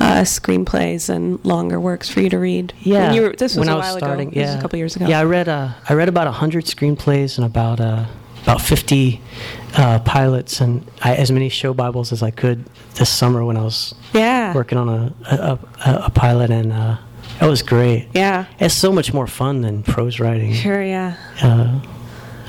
uh, 0.00 0.22
screenplays 0.22 1.08
and 1.08 1.42
longer 1.44 1.78
works 1.80 2.08
for 2.08 2.20
you 2.20 2.28
to 2.30 2.38
read. 2.38 2.72
Yeah, 2.80 3.06
And 3.06 3.14
you 3.16 3.22
were, 3.22 3.28
this 3.36 3.56
was 3.56 3.66
when 3.66 3.68
a 3.68 3.72
I 3.72 3.76
was 3.76 3.84
while 3.86 3.98
starting, 3.98 4.28
ago. 4.28 4.34
This 4.40 4.46
yeah, 4.46 4.54
was 4.54 4.58
a 4.58 4.62
couple 4.62 4.78
years 4.78 4.96
ago. 4.96 5.06
Yeah, 5.06 5.20
I 5.20 5.24
read 5.24 5.48
uh, 5.48 5.68
I 5.88 5.94
read 5.94 6.08
about 6.08 6.26
hundred 6.34 6.64
screenplays 6.64 7.36
and 7.38 7.46
about 7.46 7.80
uh, 7.80 8.04
about 8.42 8.60
fifty 8.60 9.20
uh, 9.76 10.00
pilots 10.00 10.60
and 10.60 10.84
I, 11.02 11.14
as 11.16 11.30
many 11.30 11.48
show 11.48 11.72
bibles 11.74 12.12
as 12.12 12.22
I 12.22 12.30
could 12.30 12.64
this 12.94 13.10
summer 13.10 13.44
when 13.44 13.56
I 13.56 13.62
was 13.62 13.94
Yeah. 14.12 14.54
working 14.54 14.78
on 14.78 14.88
a 14.88 15.14
a, 15.30 15.58
a, 15.86 15.94
a 16.06 16.10
pilot, 16.10 16.50
and 16.50 16.72
uh, 16.72 16.96
it 17.40 17.46
was 17.46 17.62
great. 17.62 18.08
Yeah. 18.14 18.46
It's 18.60 18.74
so 18.74 18.92
much 18.92 19.12
more 19.14 19.26
fun 19.26 19.60
than 19.62 19.82
prose 19.82 20.20
writing. 20.20 20.52
Sure. 20.54 20.82
Yeah. 20.82 21.16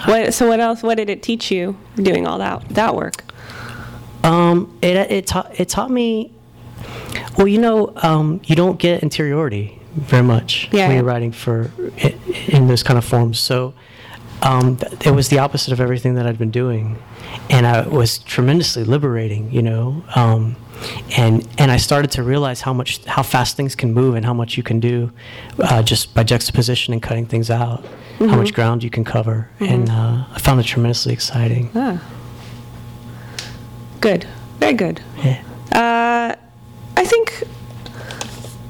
What? 0.05 0.34
So 0.34 0.47
what 0.47 0.60
else? 0.60 0.84
What 0.84 0.95
did 0.95 1.10
it 1.10 1.23
teach 1.23 1.51
you 1.51 1.77
doing 1.95 2.27
all 2.27 2.38
that 2.39 2.67
that 2.69 2.95
work? 2.95 3.23
Um, 4.23 4.77
it 4.81 4.95
it 5.12 5.27
taught 5.27 5.60
it 5.60 5.69
taught 5.69 5.89
me. 5.89 6.31
Well, 7.38 7.47
you 7.47 7.60
know, 7.60 7.93
um, 7.97 8.41
you 8.45 8.55
don't 8.55 8.77
get 8.79 9.03
interiority 9.03 9.79
very 9.93 10.23
much 10.23 10.69
Yeah, 10.71 10.84
when 10.88 10.91
yeah. 10.91 10.95
you're 10.97 11.05
writing 11.05 11.31
for 11.31 11.71
in 12.47 12.67
those 12.67 12.84
kind 12.84 12.97
of 12.97 13.05
forms. 13.05 13.39
So 13.39 13.73
um, 14.45 14.77
it 15.03 15.12
was 15.12 15.29
the 15.29 15.39
opposite 15.39 15.73
of 15.73 15.81
everything 15.81 16.15
that 16.15 16.25
I'd 16.25 16.38
been 16.38 16.51
doing, 16.51 16.97
and 17.49 17.65
I, 17.67 17.81
it 17.81 17.91
was 17.91 18.19
tremendously 18.19 18.84
liberating. 18.84 19.51
You 19.51 19.63
know, 19.63 20.03
um, 20.15 20.55
and 21.17 21.47
and 21.58 21.71
I 21.71 21.77
started 21.77 22.12
to 22.12 22.23
realize 22.23 22.62
how 22.62 22.71
much 22.73 23.03
how 23.05 23.23
fast 23.23 23.58
things 23.58 23.75
can 23.75 23.93
move 23.93 24.15
and 24.15 24.25
how 24.25 24.34
much 24.34 24.55
you 24.55 24.63
can 24.63 24.79
do 24.79 25.12
uh, 25.60 25.81
just 25.84 26.13
by 26.13 26.23
juxtaposition 26.23 26.93
and 26.93 27.01
cutting 27.01 27.25
things 27.25 27.49
out. 27.49 27.84
How 28.19 28.38
much 28.38 28.53
ground 28.53 28.81
you 28.81 28.89
can 28.89 29.03
cover, 29.03 29.49
and 29.60 29.89
uh, 29.89 30.23
I 30.31 30.39
found 30.39 30.62
it 30.62 30.63
tremendously 30.63 31.12
exciting. 31.12 31.69
Ah. 31.75 32.01
Good. 33.99 34.25
Very 34.60 34.73
good. 34.73 35.01
Yeah. 35.23 35.41
Uh, 35.73 36.36
I 36.95 37.03
think 37.05 37.43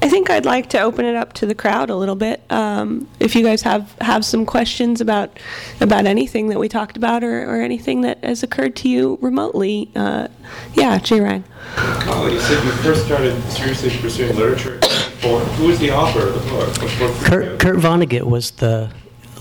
I 0.06 0.08
think 0.08 0.30
I'd 0.30 0.44
like 0.46 0.68
to 0.68 0.80
open 0.82 1.04
it 1.04 1.16
up 1.16 1.32
to 1.32 1.46
the 1.46 1.54
crowd 1.56 1.90
a 1.90 1.96
little 1.96 2.14
bit. 2.14 2.40
Um, 2.48 3.08
if 3.18 3.34
you 3.34 3.42
guys 3.42 3.62
have, 3.62 3.90
have 4.00 4.24
some 4.24 4.46
questions 4.46 5.00
about 5.00 5.36
about 5.80 6.06
anything 6.06 6.46
that 6.50 6.60
we 6.60 6.68
talked 6.68 6.96
about 6.96 7.24
or, 7.24 7.42
or 7.42 7.60
anything 7.60 8.02
that 8.02 8.22
has 8.22 8.44
occurred 8.44 8.76
to 8.76 8.88
you 8.88 9.18
remotely, 9.20 9.90
uh, 9.96 10.28
yeah, 10.74 10.98
Jay 10.98 11.18
Ryan. 11.20 11.42
Oh, 11.76 12.28
you 12.32 12.38
said 12.38 12.64
you 12.64 12.70
first 12.84 13.04
started 13.04 13.42
seriously 13.50 13.90
pursuing 14.00 14.36
literature. 14.36 14.78
For, 15.18 15.40
who 15.40 15.66
was 15.66 15.80
the 15.80 15.90
author 15.90 16.28
of 16.28 16.34
the 16.34 16.50
book? 16.50 16.68
What 16.68 16.98
book 17.00 17.18
did 17.18 17.26
Kurt, 17.26 17.58
Kurt 17.58 17.76
Vonnegut 17.78 18.22
was 18.22 18.52
the 18.52 18.92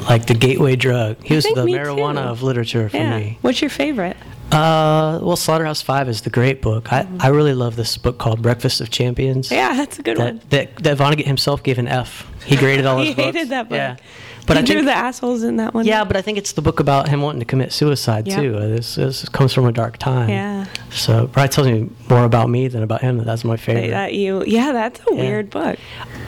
like 0.10 0.26
the 0.26 0.34
gateway 0.34 0.76
drug. 0.76 1.24
He 1.24 1.36
was 1.36 1.44
the 1.44 1.64
marijuana 1.64 2.24
too. 2.24 2.30
of 2.30 2.42
literature 2.42 2.90
for 2.90 2.98
Yeah. 2.98 3.20
me. 3.20 3.38
What's 3.42 3.62
your 3.62 3.70
favorite? 3.70 4.18
Uh, 4.52 5.20
well, 5.22 5.36
Slaughterhouse 5.36 5.82
Five 5.82 6.08
is 6.08 6.22
the 6.22 6.30
great 6.30 6.62
book. 6.62 6.92
I, 6.94 7.08
I 7.20 7.28
really 7.30 7.54
love 7.54 7.76
this 7.76 7.98
book 7.98 8.18
called 8.20 8.42
Breakfast 8.42 8.80
of 8.80 8.90
Champions. 8.90 9.52
Yeah, 9.52 9.74
that's 9.76 10.00
a 10.00 10.04
good 10.04 10.18
one. 10.18 10.38
That, 10.50 10.76
that 10.76 10.84
that 10.84 10.98
Vonnegut 10.98 11.26
himself 11.26 11.62
gave 11.64 11.78
an 11.78 11.88
F. 11.88 12.26
He 12.46 12.56
graded 12.56 12.86
all 12.86 12.98
his 13.00 13.10
He 13.10 13.14
books. 13.16 13.26
He 13.26 13.32
hated 13.34 13.50
that 13.50 13.70
book. 13.70 13.76
Yeah, 13.76 13.98
But 14.46 14.58
he 14.58 14.64
I 14.64 14.66
drew 14.66 14.76
think 14.76 14.86
the 14.86 14.94
assholes 14.94 15.44
in 15.44 15.58
that 15.58 15.74
one. 15.74 15.86
yeah, 15.86 16.04
but 16.06 16.16
I 16.16 16.22
think 16.22 16.38
it's 16.38 16.54
the 16.54 16.62
book 16.62 16.80
about 16.80 17.10
him 17.10 17.22
wanting 17.22 17.40
to 17.40 17.46
commit 17.46 17.74
suicide 17.74 18.28
Yeah. 18.28 18.40
too. 18.40 18.56
Uh, 18.58 18.68
this, 18.68 18.96
this 18.96 19.28
comes 19.30 19.52
from 19.52 19.66
a 19.66 19.72
dark 19.72 19.98
time. 19.98 20.30
Yeah. 20.30 20.66
So 20.92 21.28
probably 21.28 21.50
tells 21.50 21.68
me 21.68 21.90
more 22.10 22.24
about 22.24 22.50
me 22.50 22.68
than 22.68 22.84
about 22.84 23.02
him. 23.02 23.18
That's 23.24 23.44
my 23.44 23.58
favorite. 23.58 23.90
that 23.90 24.14
you. 24.14 24.44
Yeah, 24.46 24.72
that's 24.72 25.00
a 25.02 25.04
Yeah. 25.16 25.22
weird 25.22 25.50
book. 25.50 25.78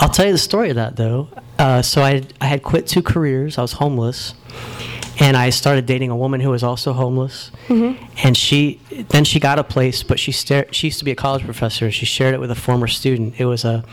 I'll 0.01 0.09
tell 0.09 0.25
you 0.25 0.31
the 0.33 0.37
story 0.37 0.69
of 0.71 0.75
that 0.75 0.95
though. 0.97 1.29
Uh, 1.59 1.81
so 1.81 2.01
I 2.01 2.23
I 2.41 2.45
had 2.47 2.61
quit 2.63 2.87
two 2.87 3.01
careers. 3.01 3.57
I 3.57 3.61
was 3.61 3.73
homeless, 3.73 4.33
and 5.19 5.35
I 5.37 5.49
started 5.49 5.85
dating 5.85 6.11
a 6.11 6.15
woman 6.15 6.41
who 6.41 6.49
was 6.49 6.63
also 6.63 6.93
homeless. 6.93 7.51
And 7.69 8.35
she 8.37 8.79
then 9.09 9.23
she 9.23 9.39
got 9.39 9.59
a 9.59 9.63
place, 9.63 10.03
but 10.03 10.19
she 10.19 10.31
stared, 10.31 10.73
she 10.75 10.87
used 10.87 10.99
to 10.99 11.05
be 11.05 11.11
a 11.11 11.15
college 11.15 11.43
professor. 11.43 11.89
She 11.91 12.05
shared 12.05 12.33
it 12.33 12.39
with 12.39 12.51
a 12.51 12.55
former 12.55 12.87
student. 12.87 13.35
It 13.39 13.45
was 13.45 13.63
a 13.65 13.83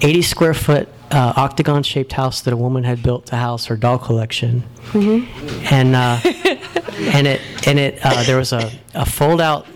80 0.00 0.22
square 0.22 0.54
foot 0.54 0.88
uh, 1.10 1.32
octagon 1.36 1.82
shaped 1.82 2.12
house 2.12 2.40
that 2.42 2.52
a 2.52 2.56
woman 2.56 2.84
had 2.84 3.02
built 3.02 3.26
to 3.26 3.36
house 3.36 3.66
her 3.66 3.76
doll 3.76 3.98
collection. 3.98 4.62
And 4.94 5.94
uh, 5.96 6.18
and 6.24 7.26
it 7.26 7.40
and 7.66 7.78
it 7.78 7.98
uh, 8.04 8.22
there 8.24 8.36
was 8.36 8.52
a, 8.52 8.70
a 8.94 9.04
fold 9.06 9.40
out. 9.40 9.66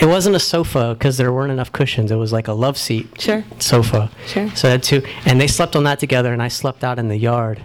It 0.00 0.06
wasn't 0.06 0.36
a 0.36 0.40
sofa 0.40 0.94
because 0.94 1.16
there 1.16 1.32
weren't 1.32 1.52
enough 1.52 1.72
cushions. 1.72 2.10
It 2.10 2.16
was 2.16 2.32
like 2.32 2.48
a 2.48 2.52
love 2.52 2.76
seat 2.78 3.08
Sure. 3.20 3.44
sofa. 3.58 4.10
Sure. 4.26 4.50
So 4.54 4.68
I 4.68 4.72
had 4.72 4.82
two, 4.82 5.02
and 5.26 5.40
they 5.40 5.46
slept 5.46 5.76
on 5.76 5.84
that 5.84 5.98
together, 6.00 6.32
and 6.32 6.42
I 6.42 6.48
slept 6.48 6.82
out 6.84 6.98
in 6.98 7.08
the 7.08 7.16
yard, 7.18 7.64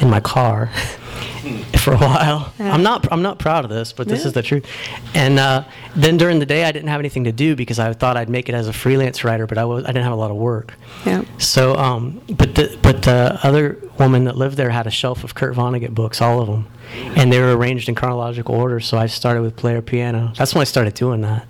in 0.00 0.10
my 0.10 0.20
car, 0.20 0.70
for 1.78 1.94
a 1.94 1.98
while. 1.98 2.52
I'm 2.58 2.82
not, 2.82 3.10
I'm 3.12 3.22
not 3.22 3.38
proud 3.38 3.64
of 3.64 3.70
this, 3.70 3.92
but 3.92 4.08
this 4.08 4.20
Yeah. 4.22 4.26
is 4.28 4.32
the 4.32 4.42
truth. 4.42 4.66
And 5.14 5.38
uh, 5.38 5.64
then 5.96 6.16
during 6.16 6.38
the 6.38 6.46
day, 6.46 6.64
I 6.64 6.72
didn't 6.72 6.88
have 6.88 7.00
anything 7.00 7.24
to 7.24 7.32
do 7.32 7.56
because 7.56 7.78
I 7.78 7.92
thought 7.92 8.16
I'd 8.16 8.28
make 8.28 8.48
it 8.48 8.54
as 8.54 8.68
a 8.68 8.72
freelance 8.72 9.24
writer, 9.24 9.46
but 9.46 9.58
I 9.58 9.64
was, 9.64 9.84
I 9.84 9.88
didn't 9.88 10.04
have 10.04 10.12
a 10.12 10.16
lot 10.16 10.30
of 10.30 10.36
work. 10.36 10.74
Yeah. 11.06 11.24
So, 11.38 11.74
um, 11.76 12.20
but 12.36 12.54
the 12.54 12.76
but 12.82 13.02
the 13.02 13.38
other 13.42 13.78
woman 13.98 14.24
that 14.24 14.36
lived 14.36 14.56
there 14.56 14.70
had 14.70 14.86
a 14.86 14.90
shelf 14.90 15.24
of 15.24 15.34
Kurt 15.34 15.54
Vonnegut 15.54 15.90
books, 15.94 16.20
all 16.20 16.40
of 16.40 16.46
them. 16.46 16.66
and 17.16 17.32
they 17.32 17.40
were 17.40 17.56
arranged 17.56 17.88
in 17.88 17.94
chronological 17.94 18.54
order. 18.54 18.80
So 18.80 18.96
I 18.96 19.06
started 19.06 19.42
with 19.42 19.56
player 19.56 19.82
piano. 19.82 20.32
That's 20.36 20.54
when 20.54 20.62
I 20.62 20.64
started 20.64 20.94
doing 20.94 21.20
that. 21.22 21.46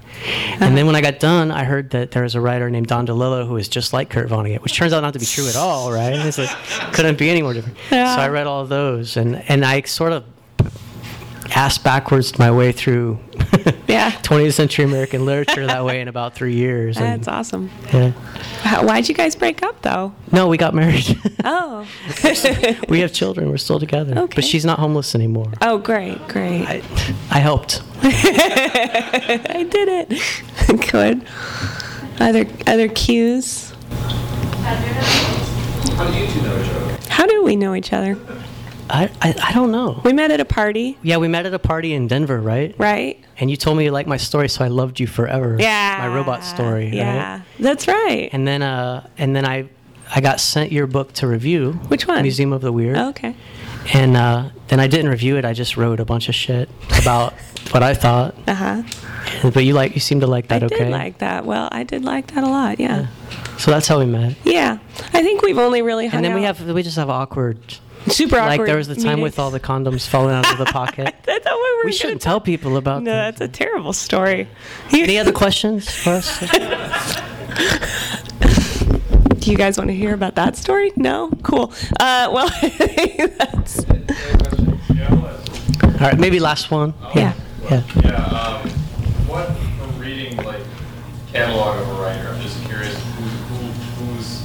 And 0.61 0.77
then 0.77 0.87
when 0.87 0.97
I 0.97 1.01
got 1.01 1.21
done, 1.21 1.51
I 1.51 1.65
heard 1.65 1.91
that 1.91 2.11
there 2.11 2.23
was 2.25 2.35
a 2.35 2.41
writer 2.41 2.69
named 2.71 2.89
Don 2.89 3.07
DeLillo 3.07 3.47
who 3.47 3.57
is 3.57 3.69
just 3.69 3.93
like 3.93 4.11
Kurt 4.11 4.29
Vonnegut, 4.29 4.63
which 4.63 4.75
turns 4.77 4.93
out 4.93 5.01
not 5.03 5.13
to 5.13 5.19
be 5.19 5.27
true 5.27 5.47
at 5.49 5.57
all, 5.57 5.93
right? 5.93 6.15
It's 6.15 6.39
like 6.39 6.51
couldn't 6.93 7.19
be 7.19 7.31
any 7.31 7.43
more 7.43 7.55
different. 7.55 7.79
Yeah. 7.91 8.17
So 8.17 8.23
I 8.23 8.29
read 8.29 8.47
all 8.47 8.63
of 8.63 8.69
those, 8.69 9.17
and 9.17 9.37
and 9.49 9.65
I 9.65 9.83
sort 9.83 10.13
of 10.13 10.25
ass 11.55 11.79
backwards 11.79 12.39
my 12.39 12.51
way 12.51 12.73
through 12.73 13.19
Yeah. 13.89 14.11
20th 14.23 14.53
century 14.53 14.85
American 14.85 15.25
literature 15.25 15.67
that 15.67 15.85
way 15.85 16.01
in 16.01 16.09
about 16.09 16.35
three 16.35 16.55
years. 16.55 16.97
and- 16.99 17.07
That's 17.07 17.29
awesome. 17.29 17.71
yeah. 17.93 18.11
How, 18.63 18.85
why'd 18.87 19.09
you 19.09 19.15
guys 19.15 19.35
break 19.37 19.63
up 19.63 19.81
though? 19.83 20.13
No, 20.33 20.49
we 20.49 20.57
got 20.57 20.75
married. 20.75 21.19
Oh. 21.45 21.87
we 22.89 23.01
have 23.01 23.13
children. 23.13 23.49
We're 23.49 23.57
still 23.59 23.79
together. 23.81 24.19
Okay. 24.19 24.35
But 24.35 24.45
she's 24.45 24.65
not 24.65 24.79
homeless 24.81 25.15
anymore. 25.15 25.53
oh, 25.63 25.79
great, 25.79 26.19
great. 26.29 26.67
I, 26.67 26.83
I 27.31 27.39
helped. 27.39 27.81
I 28.03 29.67
did 29.71 29.89
it. 29.89 30.91
Good. 30.91 31.25
Other 32.21 32.47
other 32.67 32.89
cues. 32.89 33.73
How 34.63 36.11
do 36.11 36.19
you 36.19 36.27
two 36.27 36.43
know 36.43 36.61
each 36.61 36.69
other? 36.71 36.99
How 37.09 37.27
do 37.27 37.43
we 37.45 37.57
know 37.57 37.75
each 37.75 37.93
other? 37.93 38.19
I, 38.91 39.11
I, 39.21 39.35
I 39.43 39.53
don't 39.53 39.71
know. 39.71 40.01
We 40.05 40.13
met 40.13 40.31
at 40.31 40.41
a 40.41 40.45
party, 40.45 40.97
Yeah, 41.03 41.19
we 41.19 41.29
met 41.29 41.47
at 41.47 41.55
a 41.55 41.59
party 41.59 41.93
in 41.95 42.07
Denver, 42.09 42.41
right? 42.41 42.75
right? 42.79 43.23
And 43.39 43.51
you 43.51 43.57
told 43.57 43.77
me 43.77 43.85
you 43.85 43.91
liked 43.91 44.09
my 44.09 44.17
story, 44.17 44.49
so 44.49 44.65
I 44.65 44.69
loved 44.69 44.99
you 45.01 45.07
forever. 45.07 45.57
Yeah. 45.59 45.97
My 46.01 46.15
robot 46.15 46.45
story. 46.45 46.89
Yeah, 46.95 47.33
Right? 47.39 47.43
that's 47.61 47.87
right. 47.89 48.31
And 48.33 48.47
then 48.49 48.63
uh 48.63 49.07
and 49.19 49.35
then 49.37 49.45
I 49.45 49.69
I 50.15 50.21
got 50.21 50.41
sent 50.41 50.73
your 50.73 50.87
book 50.87 51.13
to 51.15 51.27
review. 51.27 51.73
Which 51.89 52.07
one? 52.07 52.23
Museum 52.23 52.53
of 52.53 52.63
the 52.63 52.73
Weird. 52.73 52.97
okay. 52.97 53.35
And 53.95 54.17
uh, 54.17 54.51
then 54.69 54.81
I 54.81 54.87
didn't 54.87 55.11
review 55.11 55.37
it. 55.37 55.45
I 55.47 55.53
just 55.55 55.77
wrote 55.79 55.99
a 56.01 56.05
bunch 56.05 56.29
of 56.29 56.35
shit 56.35 56.69
about 57.01 57.33
what 57.71 57.83
I 57.83 57.95
thought. 57.95 58.35
Uh 58.47 58.55
huh. 58.55 58.83
But 59.51 59.65
you 59.65 59.75
like 59.75 59.95
you 59.95 60.01
seem 60.01 60.21
to 60.21 60.27
like 60.27 60.49
that, 60.49 60.63
I 60.63 60.67
okay? 60.67 60.85
did 60.85 60.91
like 60.91 61.19
that. 61.19 61.45
Well, 61.47 61.69
I 61.73 61.85
did 61.85 62.05
like 62.05 62.29
that 62.35 62.43
a 62.45 62.49
lot. 62.49 62.81
Yeah. 62.81 63.07
so 63.59 63.71
that's 63.71 63.87
how 63.87 63.99
we 63.99 64.07
met. 64.07 64.35
Yeah. 64.45 64.79
I 65.13 65.23
think 65.23 65.43
we've 65.43 65.59
only 65.59 65.83
really 65.83 66.07
hung 66.07 66.17
And 66.19 66.25
then 66.25 66.35
we 66.35 66.43
have 66.43 66.61
we 66.71 66.83
just 66.83 66.97
have 66.97 67.11
awkward. 67.11 67.59
Super 68.07 68.37
awkward. 68.37 68.59
Like 68.61 68.67
there 68.67 68.77
was 68.77 68.89
the 68.89 68.97
time 68.97 69.21
with 69.21 69.39
all 69.39 69.51
the 69.51 69.61
condoms 69.61 70.07
falling 70.07 70.35
out 70.35 70.51
of 70.53 70.59
the 70.59 70.65
pocket. 70.67 71.15
That's 71.25 71.47
how 71.47 71.57
we 71.57 71.77
were. 71.77 71.85
we 71.85 71.93
shouldn't 71.93 72.23
tell 72.23 72.41
people 72.41 72.77
about 72.77 73.03
No, 73.03 73.11
that. 73.11 73.37
that's 73.37 73.41
a 73.41 73.49
terrible 73.53 73.93
story. 73.93 74.49
Any 74.93 75.19
other 75.19 75.33
questions 75.33 75.91
for 75.91 76.11
us? 76.11 76.41
Do 79.39 79.53
you 79.53 79.57
guys 79.57 79.79
want 79.79 79.89
to 79.89 79.95
hear 79.97 80.13
about 80.15 80.35
that 80.35 80.57
story? 80.57 80.93
No? 80.97 81.31
Cool. 81.43 81.73
Uh, 81.99 82.29
well, 82.33 82.49
that's. 82.61 83.85
Yeah, 84.95 85.09
I'll 85.11 85.27
ask. 85.27 85.85
All 85.85 85.91
right, 86.09 86.19
maybe 86.19 86.39
last 86.41 86.71
one. 86.71 86.93
Yeah. 87.15 87.33
Yeah. 87.71 87.83
Yeah, 88.03 88.25
um, 88.25 88.69
what, 89.27 89.47
from 89.57 89.99
reading, 89.99 90.37
like, 90.39 90.61
catalog 91.33 91.81
of 91.81 91.89
a 91.89 92.03
writer, 92.03 92.29
I'm 92.29 92.41
just 92.41 92.63
curious, 92.65 92.95
who, 92.95 93.25
who, 93.25 94.05
who's, 94.05 94.43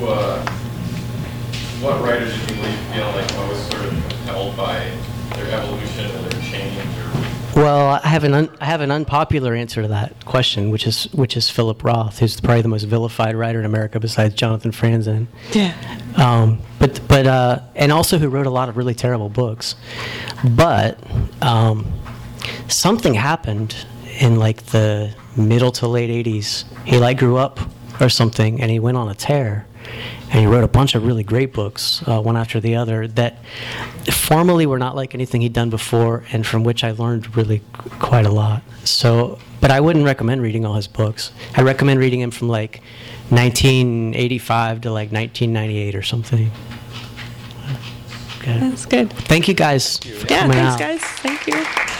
who, 0.00 0.06
uh, 0.06 0.44
what 1.80 2.02
writers 2.02 2.38
did 2.40 2.56
you 2.56 2.62
leave 2.62 2.78
feeling 2.92 3.14
like 3.14 3.36
most 3.36 3.70
sort 3.70 3.84
of 3.86 3.90
compelled 4.08 4.56
by 4.56 4.90
their 5.34 5.50
evolution 5.58 6.06
or 6.06 6.28
their 6.28 6.42
change 6.42 6.76
or? 6.76 7.10
Well, 7.56 8.00
I 8.02 8.06
have 8.06 8.24
an 8.24 8.34
un- 8.34 8.56
I 8.60 8.66
have 8.66 8.80
an 8.80 8.90
unpopular 8.90 9.54
answer 9.54 9.82
to 9.82 9.88
that 9.88 10.24
question, 10.24 10.70
which 10.70 10.86
is 10.86 11.04
which 11.12 11.36
is 11.36 11.50
Philip 11.50 11.82
Roth, 11.82 12.18
who's 12.18 12.40
probably 12.40 12.62
the 12.62 12.68
most 12.68 12.84
vilified 12.84 13.34
writer 13.34 13.58
in 13.58 13.64
America 13.64 13.98
besides 13.98 14.34
Jonathan 14.34 14.70
Franzen. 14.70 15.26
Yeah. 15.52 15.74
Um, 16.16 16.60
but 16.78 17.00
but 17.08 17.26
uh, 17.26 17.60
and 17.74 17.92
also 17.92 18.18
who 18.18 18.28
wrote 18.28 18.46
a 18.46 18.50
lot 18.50 18.68
of 18.68 18.76
really 18.76 18.94
terrible 18.94 19.28
books. 19.28 19.74
But 20.48 20.98
um, 21.42 21.92
something 22.68 23.14
happened 23.14 23.74
in 24.20 24.38
like 24.38 24.66
the 24.66 25.14
middle 25.36 25.72
to 25.72 25.88
late 25.88 26.10
'80s. 26.26 26.64
He 26.84 26.98
like 26.98 27.18
grew 27.18 27.36
up 27.36 27.58
or 28.00 28.08
something, 28.08 28.60
and 28.60 28.70
he 28.70 28.78
went 28.78 28.96
on 28.96 29.08
a 29.08 29.14
tear. 29.14 29.66
And 30.32 30.38
he 30.40 30.46
wrote 30.46 30.62
a 30.62 30.68
bunch 30.68 30.94
of 30.94 31.04
really 31.04 31.24
great 31.24 31.52
books, 31.52 32.02
uh, 32.06 32.20
one 32.20 32.36
after 32.36 32.60
the 32.60 32.76
other, 32.76 33.08
that 33.08 33.38
formally 34.12 34.64
were 34.64 34.78
not 34.78 34.94
like 34.94 35.12
anything 35.14 35.40
he'd 35.40 35.52
done 35.52 35.70
before, 35.70 36.22
and 36.32 36.46
from 36.46 36.62
which 36.62 36.84
I 36.84 36.92
learned 36.92 37.36
really 37.36 37.62
qu- 37.72 37.90
quite 37.98 38.26
a 38.26 38.30
lot. 38.30 38.62
So, 38.84 39.38
but 39.60 39.72
I 39.72 39.80
wouldn't 39.80 40.04
recommend 40.04 40.40
reading 40.40 40.64
all 40.64 40.74
his 40.74 40.86
books. 40.86 41.32
I 41.56 41.62
recommend 41.62 41.98
reading 41.98 42.20
him 42.20 42.30
from 42.30 42.48
like 42.48 42.80
1985 43.30 44.82
to 44.82 44.90
like 44.92 45.10
1998 45.10 45.94
or 45.96 46.02
something. 46.02 46.50
Okay. 48.38 48.58
That's 48.58 48.86
good. 48.86 49.12
Thank 49.12 49.48
you 49.48 49.54
guys 49.54 49.98
for 49.98 50.26
Yeah, 50.32 50.46
thanks, 50.48 50.56
out. 50.56 50.78
guys. 50.78 51.00
Thank 51.02 51.46
you. 51.48 51.99